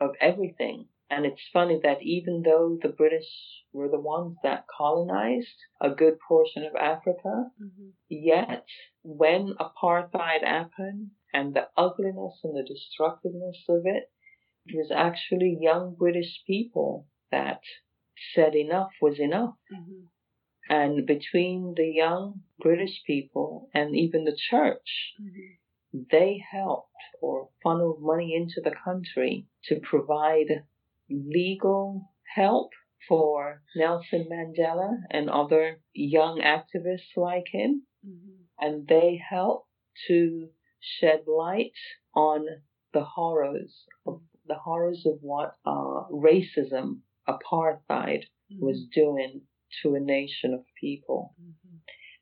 [0.00, 0.88] of everything.
[1.14, 3.28] And it's funny that even though the British
[3.70, 7.92] were the ones that colonized a good portion of Africa, Mhm.
[8.08, 8.66] yet
[9.02, 14.10] when apartheid happened and the ugliness and the destructiveness of it,
[14.64, 17.60] it was actually young British people that
[18.32, 19.58] said enough was enough.
[19.70, 20.08] Mhm.
[20.70, 26.04] And between the young British people and even the church, mm-hmm.
[26.10, 26.88] they helped
[27.20, 30.64] or funneled money into the country to provide
[31.10, 32.70] legal help
[33.08, 37.82] for Nelson Mandela and other young activists like him.
[38.06, 38.42] Mm-hmm.
[38.60, 39.66] And they help
[40.08, 40.48] to
[40.80, 41.72] shed light
[42.14, 42.46] on
[42.92, 46.98] the horrors of the horrors of what uh, racism,
[47.28, 48.64] apartheid mm-hmm.
[48.64, 49.42] was doing
[49.82, 51.34] to a nation of people.
[51.40, 51.76] Mm-hmm.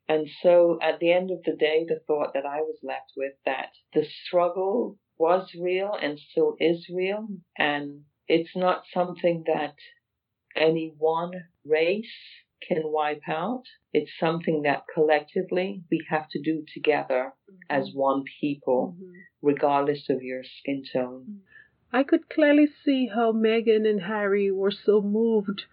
[0.08, 3.32] And so at the end of the day, the thought that I was left with
[3.46, 7.28] that the struggle was real and still is real.
[7.56, 9.74] And it's not something that
[10.54, 11.32] any one
[11.66, 12.06] race
[12.66, 13.64] can wipe out.
[13.92, 17.56] It's something that collectively we have to do together mm-hmm.
[17.68, 19.12] as one people, mm-hmm.
[19.42, 21.24] regardless of your skin tone.
[21.28, 21.38] Mm.
[21.92, 25.64] I could clearly see how Meghan and Harry were so moved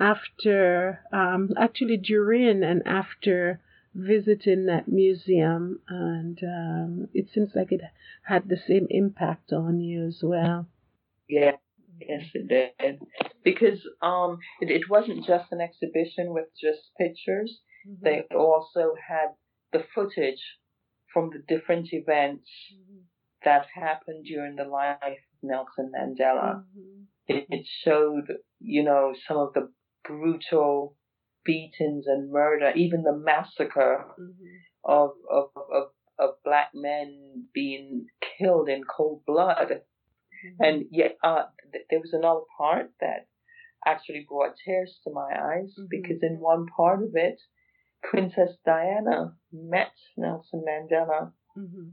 [0.00, 3.60] after, um, actually during and after
[3.94, 7.82] visiting that museum, and um, it seems like it
[8.22, 10.66] had the same impact on you as well.
[11.28, 11.56] Yeah,
[12.00, 12.98] yes, it did.
[13.44, 17.60] Because um, it, it wasn't just an exhibition with just pictures.
[17.88, 18.04] Mm-hmm.
[18.04, 19.28] They also had
[19.72, 20.42] the footage
[21.12, 23.00] from the different events mm-hmm.
[23.44, 26.56] that happened during the life of Nelson Mandela.
[26.56, 27.02] Mm-hmm.
[27.28, 28.26] It, it showed,
[28.60, 29.70] you know, some of the
[30.04, 30.96] brutal
[31.44, 34.56] beatings and murder, even the massacre mm-hmm.
[34.84, 35.84] of, of, of,
[36.18, 38.06] of black men being
[38.38, 39.80] killed in cold blood.
[40.46, 40.64] Mm-hmm.
[40.64, 43.28] And yet, uh, th- there was another part that
[43.86, 45.86] actually brought tears to my eyes mm-hmm.
[45.90, 47.40] because in one part of it,
[48.02, 51.88] Princess Diana met Nelson Mandela mm-hmm.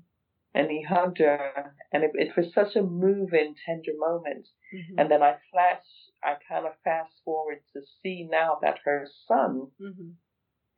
[0.53, 4.47] and he hugged her, and it, it, was such a moving, tender moment.
[4.73, 4.99] Mm-hmm.
[4.99, 5.81] And then I flash
[6.23, 10.11] I kind of fast forward to see now that her son mm-hmm.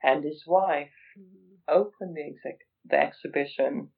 [0.01, 1.55] and his wife mm-hmm.
[1.67, 3.89] opened the, exec- the exhibition.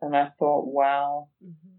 [0.00, 1.76] And I thought, wow, mm-hmm.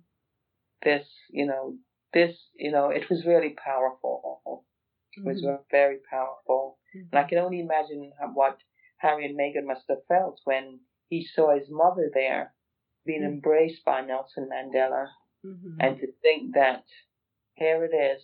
[0.84, 1.76] This, you know,
[2.14, 4.66] this, you know, it was really powerful.
[5.14, 5.62] It was mm-hmm.
[5.72, 6.78] very powerful.
[6.94, 7.30] And I mm-hmm.
[7.30, 8.58] can only imagine what
[8.98, 10.80] Harry and Meghan must have felt when
[11.10, 12.54] he saw his mother there
[13.06, 15.08] being embraced by Nelson Mandela.
[15.80, 16.86] And to think that
[17.56, 18.24] here it is,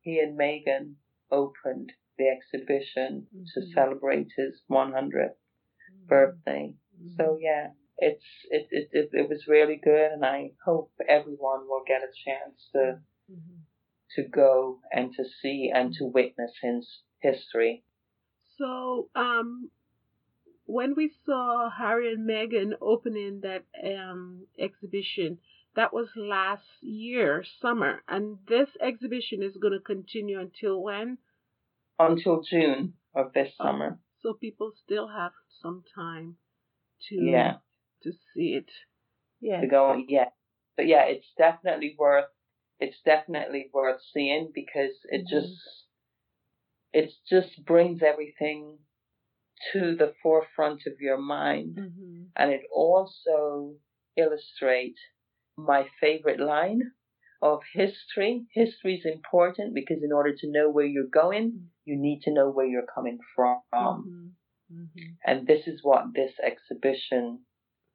[0.00, 0.94] he and Meghan
[1.30, 3.44] opened the exhibition mm-hmm.
[3.54, 6.06] to celebrate his 100th mm-hmm.
[6.06, 6.74] birthday.
[6.96, 7.16] Mm-hmm.
[7.16, 7.68] So yeah,
[8.00, 12.12] it's it, it it it was really good, and I hope everyone will get a
[12.24, 13.60] chance to mm-hmm.
[14.16, 16.88] to go and to see and to witness his
[17.20, 17.84] history.
[18.58, 19.70] So um.
[20.66, 25.38] When we saw Harry and Meghan opening that um, exhibition,
[25.74, 28.02] that was last year, summer.
[28.08, 31.18] And this exhibition is going to continue until when?
[31.98, 33.98] Until June of this oh, summer.
[34.22, 35.32] So people still have
[35.62, 36.36] some time
[37.08, 37.54] to yeah.
[38.02, 38.70] To see it.
[39.40, 39.60] Yeah.
[39.60, 40.30] To go, yeah.
[40.76, 42.26] But yeah, it's definitely worth
[42.80, 45.36] it's definitely worth seeing because it mm-hmm.
[45.36, 45.60] just
[46.92, 48.78] it just brings everything
[49.72, 52.22] to the forefront of your mind mm-hmm.
[52.36, 53.74] and it also
[54.16, 54.98] illustrates
[55.56, 56.80] my favorite line
[57.42, 58.46] of history.
[58.54, 62.50] History is important because in order to know where you're going, you need to know
[62.50, 63.60] where you're coming from.
[63.74, 64.26] Mm-hmm.
[64.74, 65.10] Mm-hmm.
[65.26, 67.40] And this is what this exhibition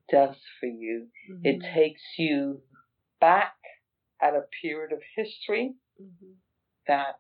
[0.10, 1.08] does for you.
[1.32, 1.46] Mm-hmm.
[1.46, 2.62] It takes you
[3.20, 3.56] back
[4.22, 6.32] at a period of history mm-hmm.
[6.88, 7.20] that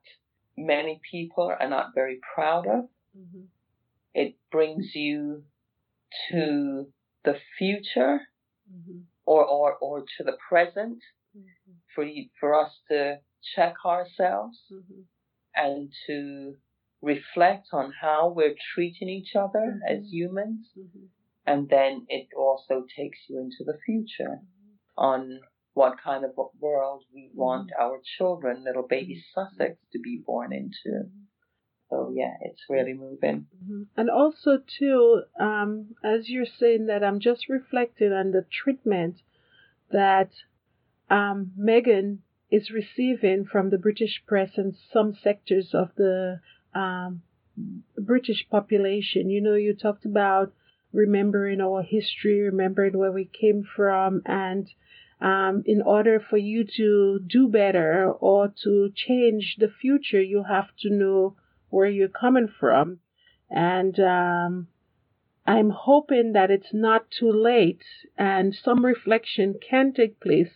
[0.58, 2.86] many people are not very proud of.
[3.18, 3.46] Mm-hmm.
[4.14, 5.44] It brings you
[6.32, 6.88] to
[7.24, 8.22] the future
[8.72, 11.00] mm-hmm or, or, or to the present
[11.38, 11.72] mm-hmm.
[11.94, 13.18] for, you, for us to
[13.56, 15.02] check ourselves mm-hmm.
[15.56, 16.56] and to
[17.02, 20.68] reflect on how we're treating each other as humans.
[21.48, 21.60] Mm-hmm.
[21.60, 24.76] And then it also takes you into the future mm-hmm.
[24.98, 25.40] on
[25.74, 27.84] what kind of world we want mm-hmm.
[27.84, 31.10] our children, little baby Sussex, to be born into.
[31.90, 33.48] So yeah, it's really moving.
[33.64, 33.84] Mm-hmm.
[33.98, 39.22] And also too, um, as you're saying that, I'm just reflecting on the treatment
[39.92, 40.32] that
[41.10, 42.20] um, Meghan
[42.50, 46.40] is receiving from the British press and some sectors of the
[46.74, 47.22] um,
[47.98, 49.30] British population.
[49.30, 50.54] You know, you talked about
[50.96, 54.70] remembering our history, remembering where we came from, and
[55.22, 60.70] um, in order for you to do better or to change the future, you have
[60.80, 61.36] to know
[61.70, 63.00] where you're coming from.
[63.50, 64.68] And um,
[65.46, 67.84] I'm hoping that it's not too late
[68.18, 70.50] and some reflection can take place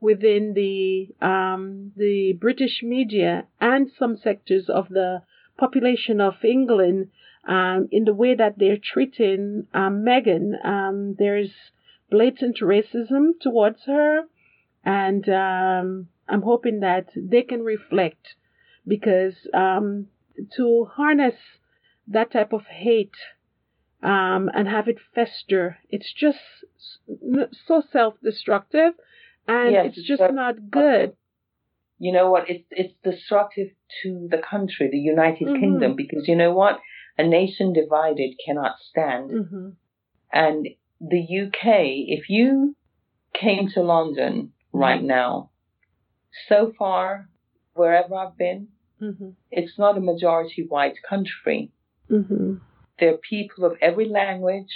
[0.00, 5.22] within the um, the British media and some sectors of the
[5.56, 7.08] population of England
[7.46, 10.64] um, in the way that they're treating um, Meghan.
[10.64, 11.50] Um, there's
[12.10, 14.22] blatant racism towards her,
[14.84, 18.34] and um, I'm hoping that they can reflect
[18.86, 20.08] because um,
[20.56, 21.34] to harness
[22.08, 23.16] that type of hate
[24.02, 26.38] um, and have it fester, it's just
[27.66, 28.94] so self-destructive,
[29.46, 31.16] and yes, it's just not good.
[31.98, 32.50] You know what?
[32.50, 33.68] It's it's destructive
[34.02, 35.60] to the country, the United mm-hmm.
[35.60, 36.80] Kingdom, because you know what?
[37.18, 39.30] A nation divided cannot stand.
[39.30, 39.68] Mm-hmm.
[40.32, 40.68] And
[41.00, 42.76] the UK, if you
[43.34, 45.08] came to London right mm-hmm.
[45.08, 45.50] now,
[46.48, 47.28] so far,
[47.74, 48.68] wherever I've been,
[49.00, 49.30] mm-hmm.
[49.50, 51.72] it's not a majority white country.
[52.10, 52.54] Mm-hmm.
[52.98, 54.72] There are people of every language,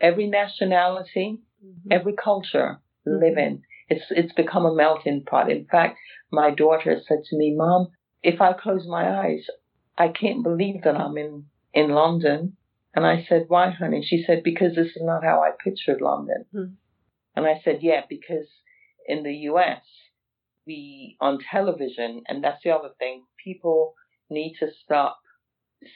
[0.00, 1.92] every nationality, mm-hmm.
[1.92, 3.22] every culture mm-hmm.
[3.22, 3.62] living.
[3.88, 5.50] It's it's become a melting pot.
[5.50, 5.98] In fact,
[6.32, 7.88] my daughter said to me, "Mom,
[8.22, 9.46] if I close my eyes,
[9.96, 12.56] I can't believe that I'm in, in London.
[12.94, 14.04] And I said, Why, honey?
[14.06, 16.44] She said, Because this is not how I pictured London.
[16.54, 16.74] Mm.
[17.36, 18.48] And I said, Yeah, because
[19.06, 19.82] in the US,
[20.66, 23.94] we, on television, and that's the other thing, people
[24.30, 25.18] need to stop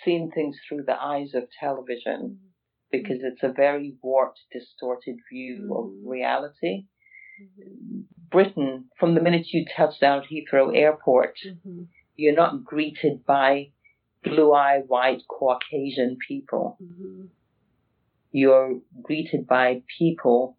[0.05, 2.49] seeing things through the eyes of television mm.
[2.91, 5.79] because it's a very warped, distorted view mm.
[5.79, 6.85] of reality.
[7.41, 8.01] Mm-hmm.
[8.31, 11.85] Britain, from the minute you touch down at Heathrow Airport, mm-hmm.
[12.17, 13.71] you're not greeted by
[14.23, 16.77] blue eyed, white, Caucasian people.
[16.83, 17.27] Mm-hmm.
[18.33, 20.57] You're greeted by people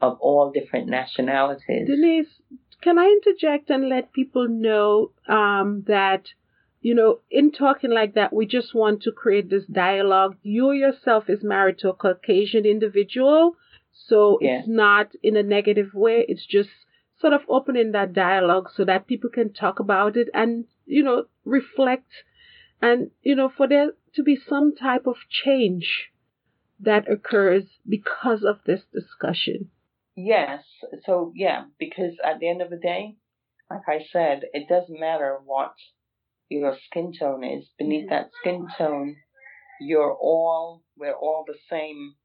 [0.00, 1.86] of all different nationalities.
[1.86, 2.40] Denise,
[2.82, 6.24] can I interject and let people know um, that,
[6.80, 10.36] you know, in talking like that, we just want to create this dialogue.
[10.42, 13.56] You yourself is married to a Caucasian individual,
[13.92, 14.58] so yeah.
[14.58, 16.24] it's not in a negative way.
[16.28, 16.70] It's just
[17.20, 21.26] sort of opening that dialogue so that people can talk about it and, you know,
[21.44, 22.10] reflect
[22.84, 26.10] and, you know, for there to be some type of change
[26.78, 29.70] that occurs because of this discussion.
[30.14, 30.64] Yes.
[31.06, 33.16] So, yeah, because at the end of the day,
[33.70, 35.72] like I said, it doesn't matter what
[36.50, 37.64] your skin tone is.
[37.78, 39.16] Beneath that skin tone,
[39.80, 42.16] you're all, we're all the same.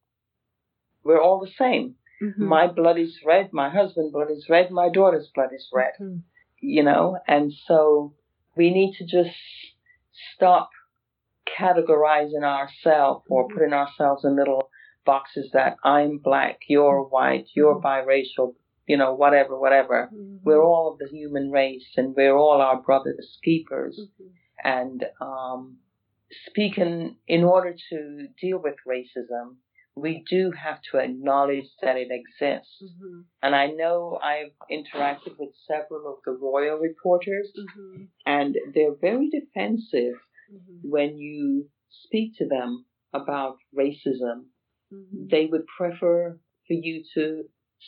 [1.06, 1.96] We're all the same.
[2.22, 2.46] Mm-hmm.
[2.46, 3.54] My blood is red.
[3.54, 4.72] My husband's blood is red.
[4.72, 5.94] My daughter's blood is red.
[6.02, 6.18] Mm-hmm.
[6.60, 8.14] You know, and so
[8.58, 9.38] we need to just
[10.36, 10.70] stop
[11.60, 13.58] categorizing ourselves or mm-hmm.
[13.58, 14.70] putting ourselves in little
[15.06, 17.86] boxes that I'm black, you're white, you're mm-hmm.
[17.86, 18.54] biracial,
[18.88, 20.10] you know, whatever, whatever.
[20.14, 20.38] Mm-hmm.
[20.44, 24.00] We're all of the human race and we're all our brothers keepers.
[24.00, 24.30] Mm-hmm.
[24.64, 25.78] And um,
[26.48, 29.56] speaking, in order to deal with racism,
[30.02, 32.84] we do have to acknowledge that it exists.
[32.84, 33.22] Mm-hmm.
[33.42, 38.04] And I know I've interacted with several of the royal reporters, mm-hmm.
[38.26, 40.20] and they're very defensive
[40.52, 40.90] mm-hmm.
[40.90, 44.46] when you speak to them about racism.
[44.94, 45.28] Mm-hmm.
[45.30, 47.44] They would prefer for you to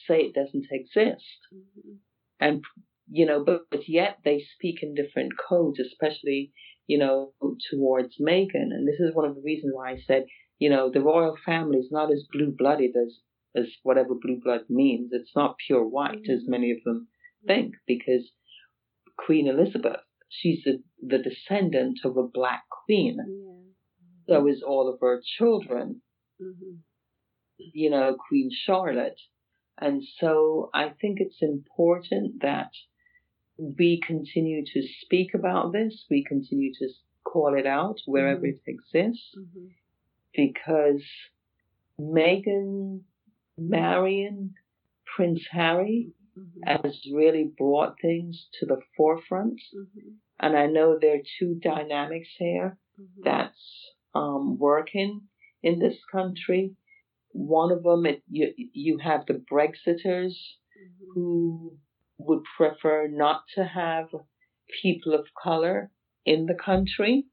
[0.07, 1.25] say it doesn't exist.
[1.53, 1.93] Mm-hmm.
[2.39, 2.63] And,
[3.09, 6.51] you know, but, but yet they speak in different codes, especially,
[6.87, 7.33] you know,
[7.69, 8.71] towards Meghan.
[8.71, 10.25] And this is one of the reasons why I said,
[10.61, 13.17] you know, the royal family is not as blue blooded as,
[13.55, 15.09] as whatever blue blood means.
[15.11, 17.07] It's not pure white as many of them
[17.47, 18.29] think because
[19.17, 23.17] Queen Elizabeth, she's the, the descendant of a black queen.
[24.27, 24.35] Yeah.
[24.35, 26.03] So is all of her children.
[26.39, 26.75] Mm-hmm.
[27.57, 29.19] You know, Queen Charlotte.
[29.79, 32.69] And so I think it's important that
[33.57, 36.05] we continue to speak about this.
[36.07, 36.89] We continue to
[37.23, 38.59] call it out wherever mm-hmm.
[38.67, 39.31] it exists.
[39.35, 39.65] Mm-hmm
[40.35, 41.03] because
[41.99, 43.01] Meghan
[43.57, 44.53] marrying
[45.15, 46.83] Prince Harry mm-hmm.
[46.83, 49.59] has really brought things to the forefront.
[49.75, 50.09] Mm-hmm.
[50.39, 53.21] And I know there are two dynamics here mm-hmm.
[53.23, 55.21] that's um, working
[55.61, 56.73] in this country.
[57.33, 61.11] One of them, it, you, you have the Brexiters mm-hmm.
[61.13, 61.77] who
[62.17, 64.07] would prefer not to have
[64.81, 65.91] people of color
[66.25, 67.25] in the country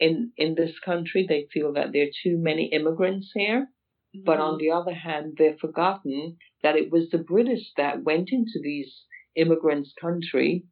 [0.00, 1.26] in in this country.
[1.28, 3.68] They feel that there are too many immigrants here.
[4.16, 4.24] Mm-hmm.
[4.24, 4.58] But on mm-hmm.
[4.58, 9.04] the other hand, they've forgotten that it was the British that went into these
[9.36, 10.64] immigrants' country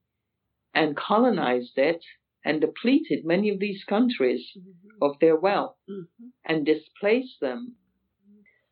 [0.75, 2.03] and colonized it
[2.45, 5.03] and depleted many of these countries mm-hmm.
[5.03, 6.29] of their wealth mm-hmm.
[6.45, 7.77] and displaced them.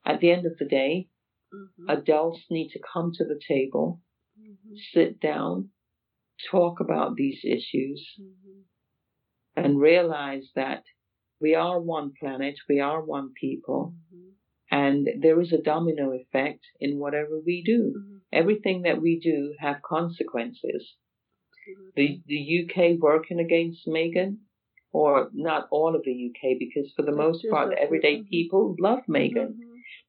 [0.04, 1.08] At the end of the day,
[1.52, 1.90] mm-hmm.
[1.90, 4.00] adults need to come to the table,
[4.40, 4.74] mm-hmm.
[4.92, 5.70] sit down,
[6.50, 8.08] talk about these issues,
[9.56, 10.84] and realize that
[11.40, 14.28] we are one planet, we are one people, mm-hmm.
[14.70, 17.94] and there is a domino effect in whatever we do.
[17.96, 18.16] Mm-hmm.
[18.32, 20.94] Everything that we do have consequences.
[21.96, 24.36] The, the UK working against Meghan,
[24.92, 28.28] or not all of the UK, because for the most part, everyday mm-hmm.
[28.28, 29.54] people love Meghan.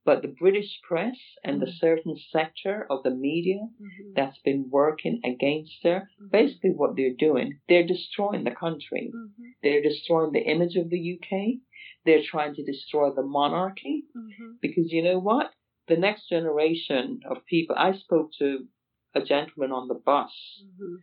[0.07, 1.79] But the British press and the Mhm.
[1.79, 4.13] certain sector of the media Mhm.
[4.15, 6.31] that's been working against her, Mhm.
[6.31, 9.11] basically what they're doing, they're destroying the country.
[9.13, 9.55] Mhm.
[9.61, 11.59] They're destroying the image of the UK.
[12.05, 14.05] They're trying to destroy the monarchy.
[14.15, 14.61] Mhm.
[14.61, 15.51] Because you know what?
[15.87, 18.65] The next generation of people, I spoke to
[19.13, 20.33] a gentleman on the bus.
[20.63, 20.99] Mhm.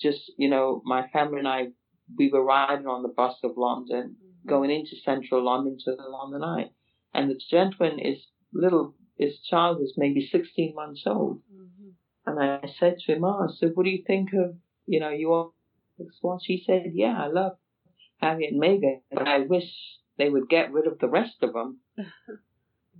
[0.00, 1.70] Just, you know, my family and I,
[2.18, 6.42] we were riding on the bus of London, going into central London to the London
[6.42, 6.70] Eye.
[7.14, 11.42] And the gentleman is little, his child was maybe 16 months old.
[11.52, 11.92] Mhm.
[12.26, 15.52] And I said to him, oh, so what do you think of, you know, your
[16.00, 16.40] ex-wife?
[16.42, 17.58] she said, yeah, I love
[18.18, 19.70] Harry and Meghan, but I wish
[20.16, 21.80] they would get rid of the rest of them.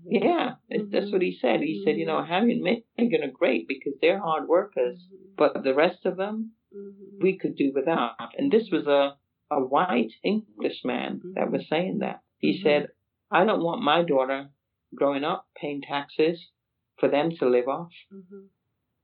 [0.05, 1.61] Yeah, it's that's what he said.
[1.61, 2.65] He said, you know, Harry and
[2.99, 5.37] Meghan are great because they're hard workers, Mhm.
[5.37, 7.21] but the rest of them Mhm.
[7.21, 8.17] we could do without.
[8.39, 9.17] And this was a
[9.53, 12.23] a white Englishman that was saying that.
[12.39, 12.89] He said,
[13.31, 14.49] I don't want my daughter
[14.95, 16.51] growing up paying taxes
[16.99, 17.93] for them to live off.
[18.13, 18.49] Mhm.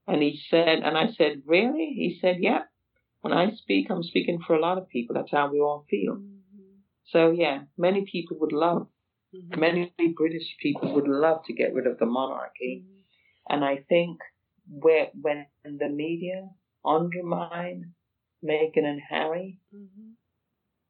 [0.07, 1.93] And he said, and I said, really?
[1.95, 2.63] He said, yeah.
[3.23, 5.15] When I speak, I'm speaking for a lot of people.
[5.15, 6.17] That's how we all feel.
[6.17, 6.81] Mhm.
[7.05, 8.89] So yeah, many people would love,
[9.35, 9.57] Mhm.
[9.59, 12.85] many British people would love to get rid of the monarchy.
[12.85, 13.03] Mhm.
[13.51, 14.21] And I think
[14.69, 16.51] where when the media
[16.85, 17.95] undermine
[18.45, 20.17] Meghan and Harry, Mhm.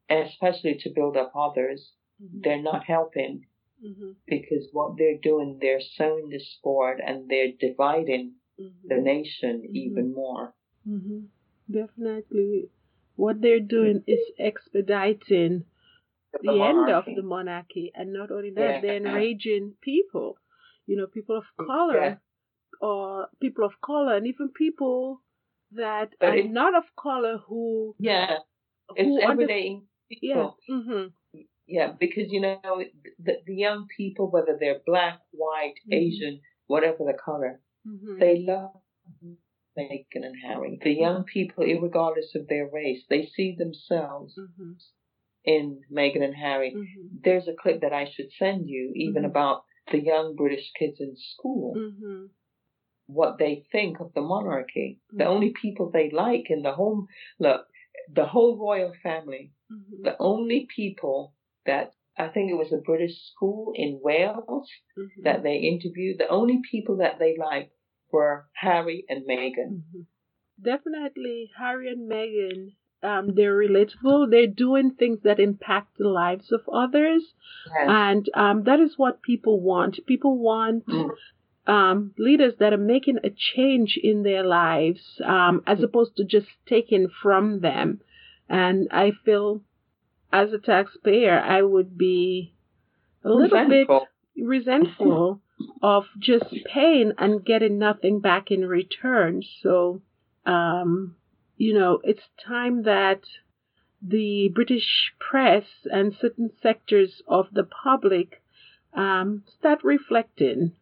[0.09, 2.43] especially to build up others, Mhm.
[2.43, 3.47] they're not helping
[3.83, 4.15] Mhm.
[4.27, 8.73] because what they're doing, they're sowing discord and they're dividing Mhm.
[8.91, 9.75] the nation Mhm.
[9.75, 10.53] even more.
[10.85, 11.25] hmm
[11.69, 12.69] Definitely.
[13.15, 15.65] What they're doing is expediting
[16.41, 17.91] the end of the monarchy.
[17.93, 18.81] And not only that, Yeah.
[18.81, 20.37] they're enraging people,
[20.85, 22.17] you know, people of color Yeah.
[22.81, 25.21] or people of color and even people
[25.71, 28.37] that But are it- not of color who, Yeah,
[28.89, 30.51] who it's under- everyday Yeah.
[30.67, 31.11] people.
[31.67, 32.59] Yeah, because you know
[33.19, 35.93] the, the young people, whether they're black, white, Mhm.
[35.93, 38.81] Asian, whatever the color, hmm they love
[39.77, 40.79] Meghan and Harry.
[40.81, 44.73] The young people, regardless of their race, they see themselves hmm
[45.45, 46.71] in Meghan and Harry.
[46.71, 49.29] hmm There's a clip that I should send you, even Mhm.
[49.29, 52.25] about the young British kids in school, hmm
[53.07, 54.99] what they think of the monarchy.
[55.11, 55.27] The Mhm.
[55.33, 57.07] only people they like in the home,
[57.39, 57.67] look,
[58.09, 61.33] the whole royal family, hmm the only people
[61.67, 66.27] that I think it was a British school in Wales hmm that they interviewed, the
[66.29, 67.73] only people that they liked
[68.11, 69.81] were Harry and Meghan.
[69.81, 70.05] Mhm.
[70.61, 74.29] Definitely, Harry and Meghan, um, they're relatable.
[74.31, 77.23] They're doing things that impact the lives of others,
[77.67, 77.89] Yes.
[77.89, 79.99] and um, that is what people want.
[80.07, 81.11] People want Mm.
[81.67, 86.47] um, leaders that are making a change in their lives, um, as opposed to just
[86.65, 87.99] taking from them.
[88.49, 89.61] And I feel,
[90.31, 92.53] as a taxpayer, I would be
[93.23, 93.87] a little bit
[94.35, 95.41] Resentful.
[95.81, 99.41] of just paying and getting nothing back in return.
[99.63, 100.01] So,
[100.45, 101.15] um,
[101.57, 103.21] you know, it's time that
[104.01, 108.41] the British press and certain sectors of the public
[108.93, 110.73] um, start reflecting,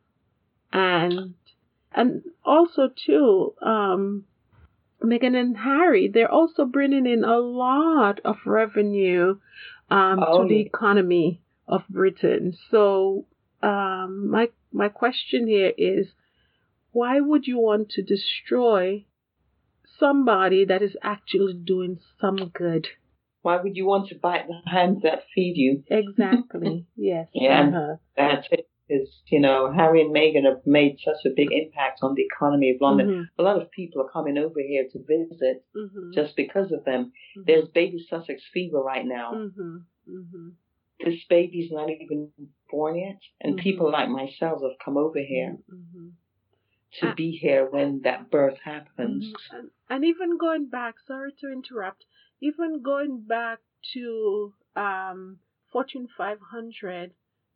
[0.72, 1.36] and
[1.94, 4.26] and also too, um,
[5.04, 9.38] Meghan and Harry, they're also bringing in a lot of revenue
[9.90, 12.58] um, Oh, to the economy of Britain.
[12.72, 13.26] So
[13.62, 16.08] um, my my question here is,
[16.92, 19.06] why would you want to destroy
[20.00, 22.88] somebody that is actually doing some good?
[23.42, 25.84] Why would you want to bite the hands that feed you?
[25.88, 26.88] Exactly.
[26.96, 27.28] yes.
[27.34, 27.68] Yeah.
[27.68, 27.96] Uh-huh.
[28.18, 32.16] That's it is, you know, Harry and Meghan have made such a big impact on
[32.16, 33.08] the economy of London.
[33.08, 33.42] Mm-hmm.
[33.42, 36.12] A lot of people are coming over here to visit mm-hmm.
[36.14, 37.12] just because of them.
[37.38, 37.42] Mm-hmm.
[37.48, 39.32] There's baby Sussex fever right now.
[39.34, 39.78] Mm-hmm.
[40.10, 40.50] Mm-hmm.
[41.04, 42.30] This baby's not even
[42.72, 43.64] born yet, and mm-hmm.
[43.64, 45.58] people like myself have come over here
[47.02, 49.34] to be here when that birth happens.
[49.52, 52.06] And, and, even going back, sorry to interrupt,
[52.42, 53.60] even going back
[53.94, 55.40] to um,
[55.72, 57.12] Fortune 500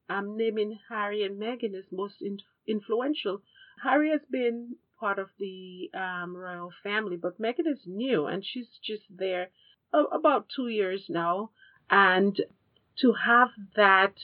[0.10, 3.41] I'm naming Harry and Meghan as most in- influential.
[3.84, 8.80] Harry has been part of the um, royal family, but Meghan is new and she's
[8.84, 9.49] just there
[9.93, 11.51] about two years now.
[11.89, 12.39] And
[12.97, 14.16] to have that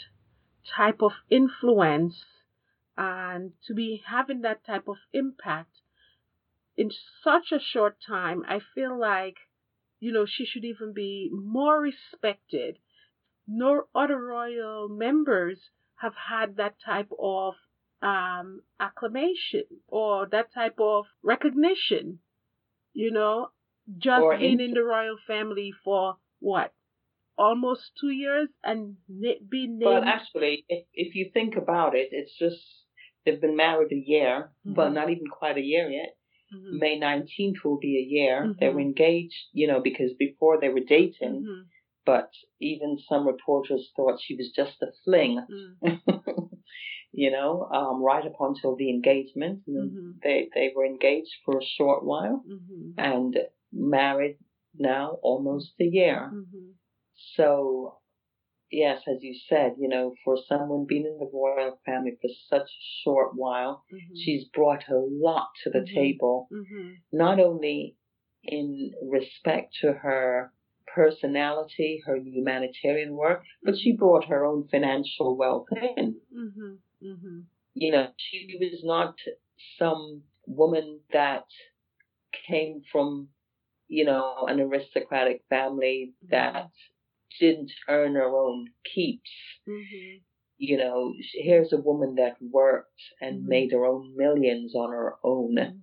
[0.75, 2.25] type of influence
[2.97, 5.81] and to be having that type of impact
[6.77, 6.91] in
[7.23, 9.37] such a short time, I feel like,
[9.99, 12.77] you know, she should even be more respected
[13.47, 15.59] no other royal members
[15.97, 17.55] have had that type of
[18.01, 22.19] um, acclamation or that type of recognition,
[22.93, 23.49] you know,
[23.97, 26.73] just Or being in- in the royal family for what?
[27.37, 29.83] almost two years and na- be named.
[29.83, 32.61] But actually, if if you think about it, it's just
[33.25, 34.93] they've been married a year, but Mhm.
[34.93, 36.15] not even quite a year yet.
[36.53, 36.79] Mhm.
[36.79, 38.55] May 19th will be a year.
[38.59, 41.65] They were engaged, you know, because before they were dating, Mhm.
[42.05, 45.71] But even some reporters thought she was just a fling, Mm.
[47.11, 49.63] you know, um, right up until the engagement.
[49.67, 50.21] And Mhm.
[50.23, 52.93] They, they were engaged for a short while Mhm.
[52.97, 53.37] and
[53.71, 54.37] married
[54.77, 56.31] now almost a year.
[56.33, 56.73] Mhm.
[57.35, 57.97] So,
[58.71, 62.69] yes, as you said, you know, for someone being in the royal family for such
[62.69, 64.15] a short while, Mhm.
[64.15, 65.93] she's brought a lot to the Mhm.
[65.93, 66.97] table, Mhm.
[67.11, 67.97] not only
[68.43, 70.53] in respect to her
[70.95, 75.67] personality, her humanitarian work, but she brought her own financial wealth
[75.97, 76.21] in.
[76.33, 76.79] Mhm.
[77.03, 77.45] Mhm.
[77.75, 79.15] You know, she was not
[79.79, 81.45] some woman that
[82.47, 83.29] came from,
[83.87, 86.71] you know, an aristocratic family that
[87.39, 89.31] didn't earn her own keeps.
[89.67, 90.21] Mhm.
[90.57, 93.47] You know, here's a woman that worked and Mhm.
[93.47, 95.81] made her own millions on her own, Mhm.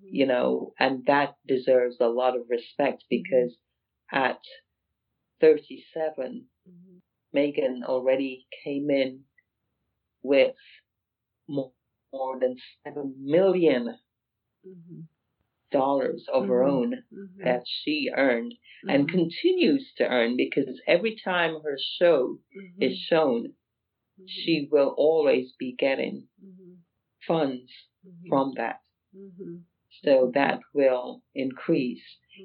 [0.00, 3.56] you know, and that deserves a lot of respect because
[4.12, 4.40] at
[5.40, 7.02] 37, Mhm.
[7.34, 9.24] Meghan already came in
[10.22, 10.56] with
[11.48, 11.72] more,
[12.12, 13.98] more than seven million
[14.66, 15.08] Mhm.
[15.70, 16.70] dollars of her Mhm.
[16.70, 17.44] own Mhm.
[17.44, 18.54] that she earned
[18.88, 19.12] and Mhm.
[19.12, 22.82] continues to earn because every time her show Mhm.
[22.82, 23.54] is shown,
[24.26, 26.28] she will always be getting
[27.26, 27.72] funds
[28.28, 28.80] from that.
[30.02, 32.04] So that will increase.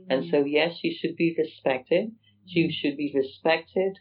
[0.10, 2.12] And so, yes, she should be respected.
[2.46, 3.98] She should be respected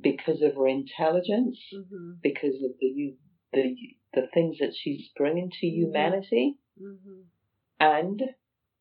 [0.00, 2.20] because of her intelligence, Mhm.
[2.22, 3.16] because of the
[3.52, 3.76] the
[4.14, 5.72] the things that she's bringing to Mhm.
[5.74, 7.26] humanity, Mhm.
[7.80, 8.34] and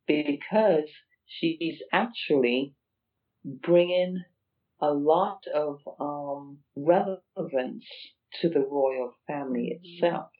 [0.07, 0.89] because
[1.25, 2.75] she's actually
[3.45, 4.23] bringing
[4.81, 7.85] a lot of um, relevance
[8.41, 10.31] to the royal family itself.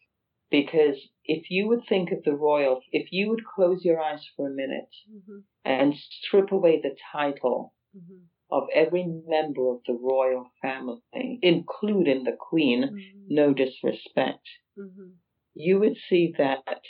[0.51, 4.47] Because if you would think of the royal, if you would close your eyes for
[4.47, 5.45] a minute Mhm.
[5.65, 8.27] and strip away the title Mhm.
[8.51, 11.01] of every member of the royal family,
[11.41, 13.27] including the queen, Mhm.
[13.29, 14.47] no disrespect,
[14.77, 15.17] Mhm.
[15.55, 16.83] you would see that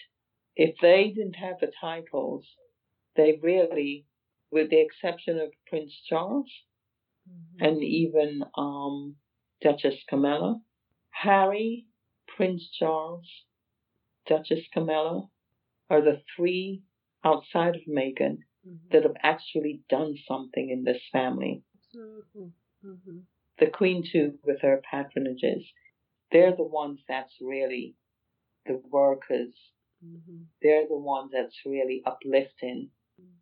[0.56, 2.58] if they didn't have the titles,
[3.16, 4.08] they really,
[4.52, 6.52] with the exception of Prince Charles
[7.30, 7.62] Mhm.
[7.68, 9.18] and even um,
[9.62, 10.62] Duchess Camilla,
[11.12, 11.86] Harry,
[12.28, 13.46] Prince Charles,
[14.26, 15.30] Duchess Camilla
[15.90, 16.84] are the three
[17.24, 18.90] outside of Meghan Mhm.
[18.92, 21.64] that have actually done something in this family.
[21.76, 22.54] Absolutely.
[22.84, 23.26] Mhm.
[23.60, 25.72] The Queen, too, with her patronages,
[26.32, 27.96] they're the ones that's really
[28.66, 29.54] the workers.
[30.04, 30.48] Mhm.
[30.62, 32.92] They're the ones that's really uplifting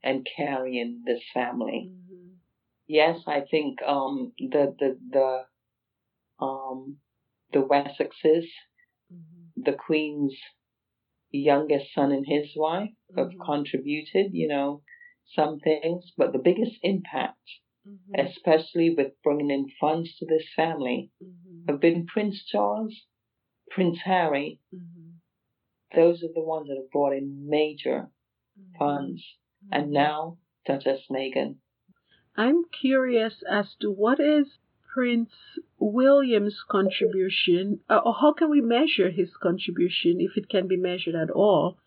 [0.03, 1.89] and carrying this family.
[1.91, 2.39] Mhm.
[2.87, 5.47] Yes, I think um, the the the
[6.39, 6.99] um,
[7.53, 8.47] the Wessexes,
[9.11, 9.51] Mhm.
[9.65, 10.35] the Queen's
[11.37, 13.45] youngest son and his wife have Mhm.
[13.45, 14.81] contributed, you know,
[15.25, 17.47] some things, but the biggest impact,
[17.85, 18.27] Mhm.
[18.27, 21.67] especially with bringing in funds to this family, Mhm.
[21.67, 23.05] have been Prince Charles,
[23.69, 24.59] Prince Harry.
[24.73, 25.19] Mhm.
[25.93, 28.11] Those are the ones that have brought in major
[28.77, 29.37] funds.
[29.71, 29.93] And Mhm.
[29.93, 31.59] now Duchess Meghan.
[32.35, 34.57] I'm curious as to what is
[34.93, 35.31] Prince
[35.77, 41.15] William's contribution, uh, or how can we measure his contribution if it can be measured
[41.15, 41.77] at all?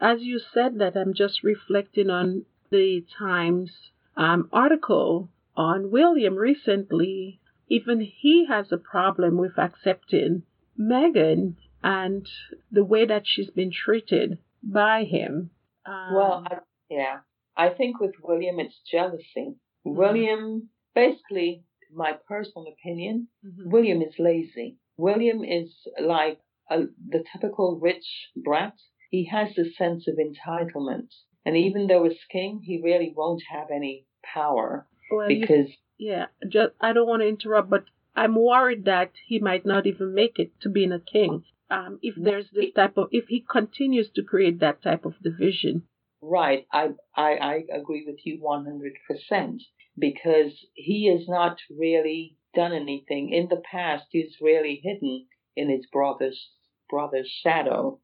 [0.00, 3.70] As you said that, I'm just reflecting on the Times
[4.16, 7.40] um, article on William recently.
[7.68, 10.44] Even he has a problem with accepting
[10.78, 12.26] Meghan and
[12.70, 15.50] the way that she's been treated by him.
[15.84, 17.18] Um, Well, I, yeah,
[17.56, 19.56] I think with William it's jealousy.
[19.84, 24.78] William, basically, my personal opinion, mhm, William is lazy.
[24.96, 25.70] William is
[26.00, 26.38] like
[26.70, 28.74] a, the typical rich brat.
[29.10, 31.08] He has this sense of entitlement.
[31.44, 36.26] And even though as king, he really won't have any power well, you because, Yeah,
[36.48, 37.84] just I don't want to interrupt, but
[38.14, 41.44] I'm worried that he might not even make it to being a king.
[41.70, 45.82] Um, if there's this type of, if he continues to create that type of division.
[46.22, 49.60] right, I, I, I agree with you 100%
[49.98, 53.30] because he has not really done anything.
[53.30, 55.26] In the past, he's really hidden
[55.56, 56.50] in his brother's,
[56.90, 58.00] brother's shadow.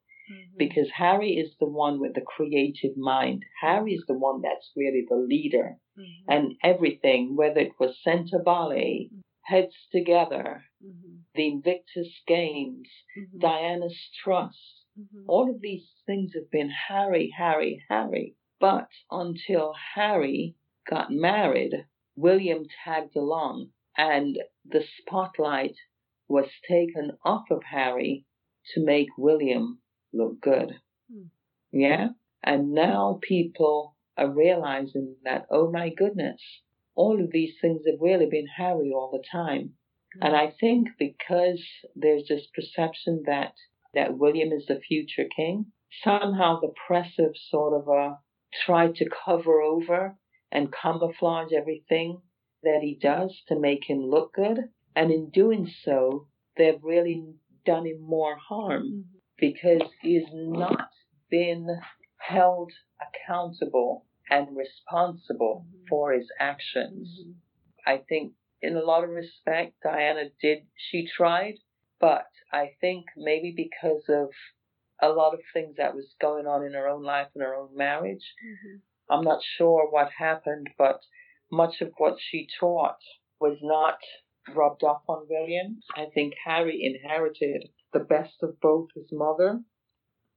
[0.57, 3.45] because Harry is the one with the creative mind.
[3.61, 5.78] Harry is the one that's really the leader.
[5.99, 9.11] Mhm, And everything, whether it was Sentebale,
[9.42, 16.51] Heads Together, mhm, the Invictus Games, mhm, Diana's Trust, mhm, all of these things have
[16.51, 18.36] been Harry, Harry, Harry.
[18.59, 20.55] But until Harry
[20.89, 25.76] got married William tagged along, and the spotlight
[26.28, 28.24] was taken off of Harry
[28.72, 29.80] to make William
[30.12, 30.80] look good.
[31.11, 31.26] Hmm.
[31.72, 32.11] Yeah?
[32.43, 36.41] And now people are realizing that, oh my goodness,
[36.95, 39.74] all of these things have really been Harry all the time.
[40.20, 41.61] And I think because
[41.97, 43.55] there's this perception that
[43.95, 45.72] that William is the future king,
[46.03, 48.16] somehow the press have sort of uh,
[48.64, 50.16] tried to cover over
[50.55, 52.23] and camouflage everything
[52.63, 54.59] that he does to make him look good.
[54.97, 57.35] And in doing so, they've really
[57.67, 59.19] done him more harm Mm-hmm.
[59.39, 60.89] because he's not
[61.29, 61.67] been
[62.19, 62.73] held
[63.07, 65.89] accountable and responsible Mhm.
[65.89, 67.09] for his actions.
[67.27, 67.35] Mhm.
[67.85, 71.59] I think in a lot of respect, Diana did, she tried,
[71.99, 74.31] but I think maybe because of
[75.03, 77.75] a lot of things that was going on in her own life and her own
[77.77, 78.81] marriage, Mhm.
[79.11, 81.01] I'm not sure what happened, but
[81.51, 82.99] much of what she taught
[83.41, 83.99] was not
[84.55, 85.81] rubbed off on William.
[85.95, 89.63] I think Harry inherited the best of both his mother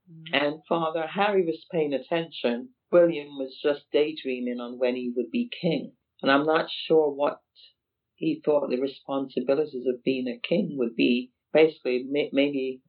[0.09, 0.29] Mhm.
[0.33, 1.07] and father.
[1.07, 2.73] Harry was paying attention.
[2.91, 5.95] William was just daydreaming on when he would be king.
[6.21, 7.41] And I'm not sure what
[8.15, 11.31] he thought the responsibilities of being a king would be.
[11.53, 12.81] Basically, may- maybe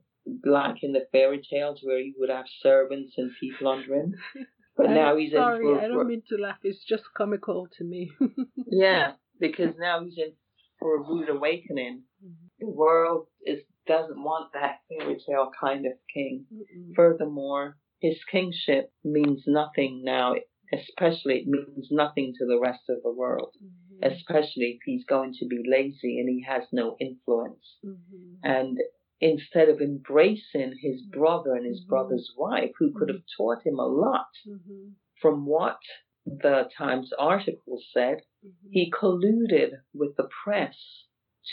[0.44, 4.14] like in the fairy tales where he would have servants and people under him.
[4.78, 6.58] But I'm now he's sorry, in for, I don't mean to laugh.
[6.62, 8.10] It's just comical to me.
[8.70, 10.32] yeah, because now he's in
[10.78, 12.04] for a rude awakening.
[12.24, 12.34] Mhm.
[12.60, 16.44] The world is doesn't want that fairy tale kind of king.
[16.52, 16.94] Mm-mm.
[16.94, 20.34] Furthermore, his kingship means nothing now,
[20.72, 24.12] especially it means nothing to the rest of the world, Mhm.
[24.12, 27.66] especially if he's going to be lazy and he has no influence.
[27.84, 28.38] Mhm.
[28.44, 28.78] And
[29.20, 31.88] instead of embracing his brother and his Mhm.
[31.88, 34.94] brother's wife, who could have taught him a lot Mhm.
[35.20, 35.80] from what
[36.26, 38.70] the Times article said, Mhm.
[38.70, 40.78] he colluded with the press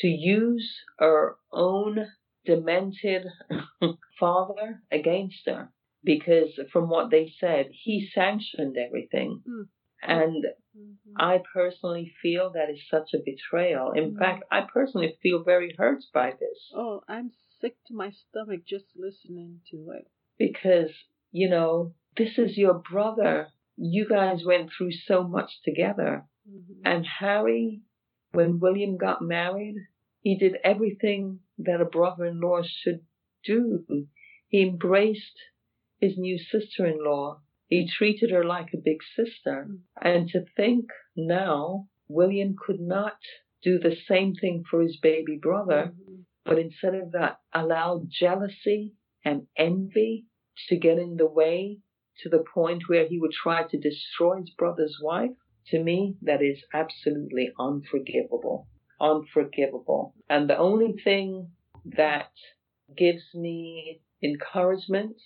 [0.01, 2.11] to use her own
[2.45, 3.25] demented
[4.19, 5.71] father against her
[6.03, 9.67] because from what they said he sanctioned everything Mm.
[10.03, 10.45] and
[10.77, 10.97] Mhm.
[11.17, 14.19] i personally feel that is such a betrayal in Mm.
[14.19, 17.31] fact i personally feel very hurt by this Oh, I'm
[17.61, 20.07] sick to my stomach just listening to it.
[20.37, 20.91] because
[21.31, 23.47] you know this is your brother
[23.77, 26.81] you guys went through so much together Mhm.
[26.85, 27.81] And Harry,
[28.33, 29.77] when William got married,
[30.21, 33.01] he did everything that a brother in law should
[33.43, 33.83] do.
[34.47, 35.37] He embraced
[35.99, 37.41] his new sister in law.
[37.67, 39.57] He treated her like a big sister.
[39.69, 39.79] Mm.
[40.01, 40.85] And to think
[41.15, 43.17] now, William could not
[43.63, 46.04] do the same thing for his baby brother, Mhm.
[46.45, 48.93] But instead of that, allowed jealousy
[49.23, 50.25] and envy
[50.69, 51.79] to get in the way
[52.21, 55.31] to the point where he would try to destroy his brother's wife.
[55.67, 58.67] To me, that is absolutely unforgivable.
[59.01, 60.13] Unforgivable.
[60.29, 61.51] And the only thing
[61.85, 62.31] that
[62.95, 65.17] gives me encouragement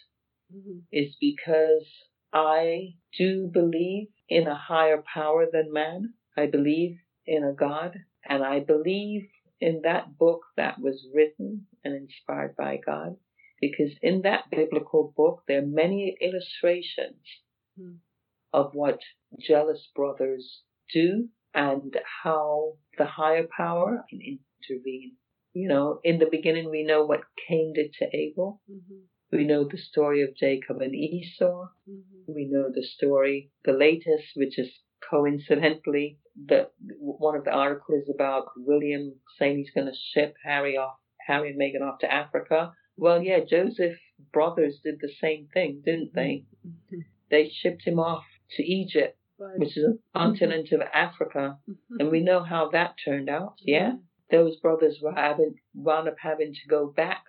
[0.51, 0.83] Mhm.
[0.91, 1.87] is because
[2.33, 6.13] I do believe in a higher power than man.
[6.37, 9.29] I believe in a God, and I believe
[9.61, 13.17] in that book that was written and inspired by God.
[13.61, 17.23] Because in that biblical book, there are many illustrations
[17.77, 17.95] Hmm.
[18.53, 18.99] of what
[19.39, 25.17] jealous brothers do and how the higher power can intervene.
[25.53, 28.61] You know, in the beginning, we know what Cain did to Abel.
[28.69, 29.07] Mhm.
[29.31, 31.67] We know the story of Jacob and Esau.
[31.87, 32.03] Mhm.
[32.27, 34.71] We know the story, the latest, which is
[35.09, 36.69] coincidentally the
[36.99, 41.49] one of the articles is about William saying he's going to ship Harry off, Harry
[41.51, 42.73] and Meghan off to Africa.
[42.97, 43.97] Well, yeah, Joseph
[44.33, 46.45] brothers did the same thing, didn't they?
[46.65, 47.03] Mhm.
[47.29, 51.59] They shipped him off to Egypt, But- which is a continent of Africa,
[51.99, 53.55] and we know how that turned out.
[53.61, 53.97] Yeah,
[54.31, 57.23] those brothers were having wound up having to go back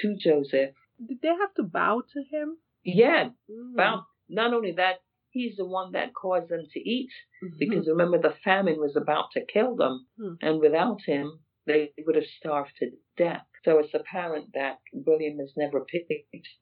[0.00, 0.74] to Joseph.
[1.06, 2.58] Did they have to bow to him?
[2.84, 3.74] Yeah, Mm.
[3.74, 4.96] Well, not only that,
[5.30, 7.10] he's the one that caused them to eat
[7.42, 7.58] Mhm.
[7.58, 10.34] because remember the famine was about to kill them, Hmm.
[10.40, 13.46] and without him, they would have starved to death.
[13.64, 16.12] So it's apparent that William has never picked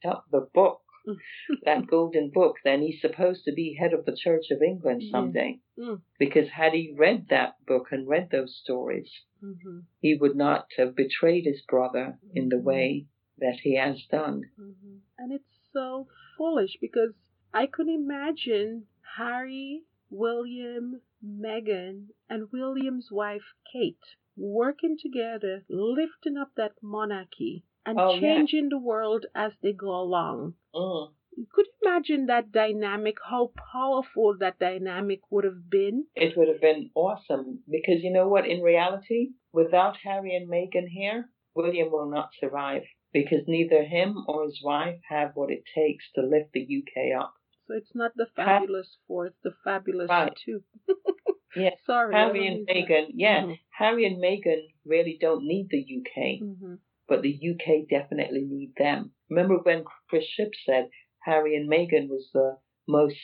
[0.04, 0.82] up the book,
[1.64, 2.56] that golden book.
[2.64, 5.60] Then he's supposed to be head of the Church of England someday.
[5.78, 6.02] Mm.
[6.18, 9.10] Because had he read that book and read those stories,
[9.42, 9.84] Mhm.
[10.00, 13.06] he would not have betrayed his brother in the way
[13.38, 14.42] that he has done.
[14.58, 15.00] Mhm.
[15.18, 17.14] And it's so foolish because
[17.52, 26.82] I could imagine Harry, William, Meghan, and William's wife Kate working together, lifting up that
[26.82, 28.20] monarchy and Oh, yeah.
[28.20, 30.54] changing the world as they go along.
[30.74, 31.12] Mm.
[31.50, 36.06] could you imagine that dynamic, how powerful that dynamic would have been?
[36.14, 38.46] It would have been awesome because you know what?
[38.46, 42.84] In reality, without Harry and Meghan here, William will not survive
[43.16, 47.32] because neither him or his wife have what it takes to lift the UK up.
[47.66, 50.36] So it's not the fabulous four, it's the fabulous Right.
[50.44, 50.62] two.
[51.56, 52.14] Yeah, Sorry.
[52.14, 53.58] Harry and Meghan, yeah, Mhm.
[53.78, 56.78] Harry and Meghan really don't need the UK, Mhm.
[57.08, 59.12] but the UK definitely need them.
[59.30, 60.90] Remember when Chris Ship said
[61.24, 63.18] Harry and Meghan was the most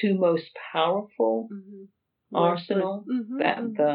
[0.00, 1.88] two most powerful Mhm.
[2.34, 3.92] arsenal Mhm, that mhm, the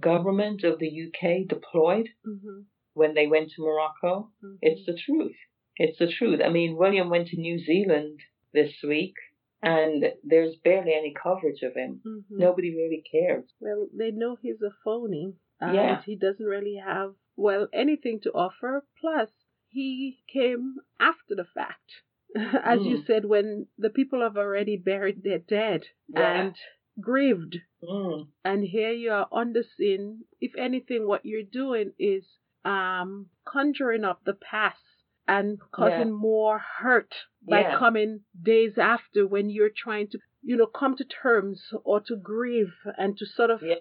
[0.00, 4.30] government of the UK deployed mhm, when they went to Morocco?
[4.42, 4.58] mhm.
[4.62, 5.36] It's the truth.
[5.76, 6.40] It's the truth.
[6.44, 8.20] I mean, William went to New Zealand
[8.52, 9.14] this week,
[9.62, 12.00] and there's barely any coverage of him.
[12.06, 12.24] Mhm.
[12.46, 13.52] Nobody really cares.
[13.60, 15.34] Well, they know he's a phony.
[15.60, 16.02] And Yeah.
[16.02, 18.84] he doesn't really have, well, anything to offer.
[19.00, 19.30] Plus,
[19.68, 22.02] he came after the fact.
[22.72, 23.06] As you Mm.
[23.06, 26.40] said, when the people have already buried their dead Yeah.
[26.42, 26.56] and
[27.00, 27.60] grieved.
[27.82, 28.28] Mm.
[28.44, 30.24] And here you are on the scene.
[30.40, 32.24] If anything, what you're doing is
[32.64, 34.78] um, conjuring up the past
[35.26, 37.78] and causing more hurt by Yeah.
[37.78, 42.74] coming days after when you're trying to, you know, come to terms or to grieve
[42.98, 43.76] and to sort of Yeah.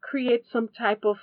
[0.00, 1.18] create some type of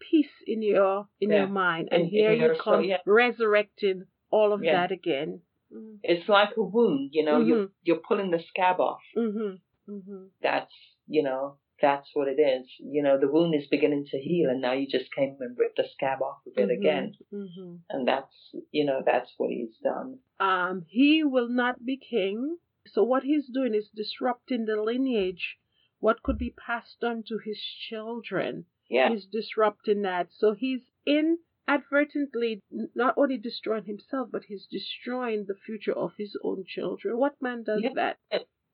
[0.00, 1.38] peace in your in Yeah.
[1.38, 1.88] your mind.
[1.92, 2.98] And In- here in you your soul, yeah.
[3.04, 4.72] resurrecting all of Yeah.
[4.80, 5.42] that again.
[5.72, 5.98] Mm.
[6.02, 7.40] It's like a wound, you know.
[7.40, 9.02] You're you're pulling the scab off.
[9.16, 9.60] Mhm.
[9.88, 10.30] Mhm.
[10.40, 10.72] That's
[11.06, 12.66] you know that's what it is.
[12.78, 15.76] You know, the wound is beginning to heal, and now you just came and ripped
[15.76, 16.78] the scab off of it Mhm.
[16.78, 17.80] again, Mhm.
[17.90, 20.20] and that's you know that's what he's done.
[20.40, 22.58] um, he will not be king.
[22.86, 25.58] So what he's doing is disrupting the lineage,
[25.98, 28.66] what could be passed on to his children.
[28.88, 30.32] Yeah, He's disrupting that.
[30.32, 32.62] So he's inadvertently
[32.94, 37.18] not only destroying himself, but he's destroying the future of his own children.
[37.18, 37.92] What man does Yeah.
[37.94, 38.18] that?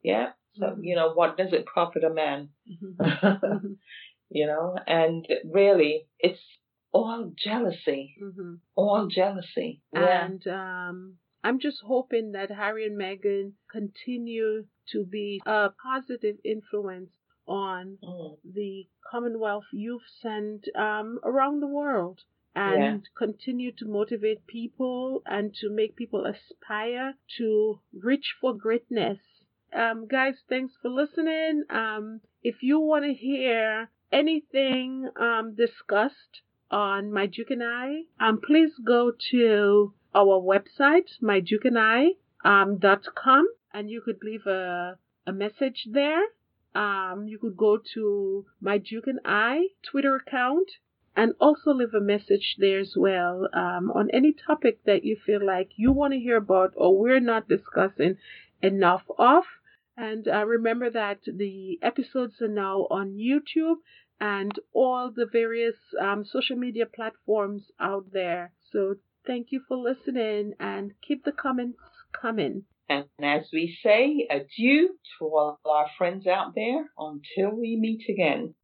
[0.04, 0.32] Yeah.
[0.58, 0.84] So Mhm.
[0.84, 2.50] you know what does it profit a man?
[2.70, 2.96] Mhm.
[3.42, 3.78] Mhm.
[4.30, 6.40] you know, and really, it's
[6.92, 8.60] all jealousy, Mhm.
[8.76, 9.82] all jealousy.
[9.92, 10.26] Yeah.
[10.26, 17.10] And um, I'm just hoping that Harry and Meghan continue to be a positive influence
[17.46, 18.38] on Mm.
[18.44, 22.22] the Commonwealth youths and um, around the world
[22.56, 29.18] and continue to motivate people and to make people aspire to reach for greatness.
[29.74, 31.64] Um, guys, thanks for listening.
[31.68, 38.40] Um, if you want to hear anything um, discussed on My Duke and I, um,
[38.40, 44.96] please go to our website, mydukeandI.com, and you could leave a,
[45.26, 46.22] a message there.
[46.76, 50.70] Um, you could go to my Duke and I Twitter account
[51.16, 55.44] and also leave a message there as well um, on any topic that you feel
[55.44, 58.18] like you want to hear about or we're not discussing
[58.62, 59.42] enough of.
[59.96, 63.76] And uh, remember that the episodes are now on YouTube
[64.20, 68.52] and all the various um, social media platforms out there.
[68.72, 71.78] So thank you for listening and keep the comments
[72.12, 72.64] coming.
[72.88, 78.54] And as we say, adieu to all our friends out there until we meet again.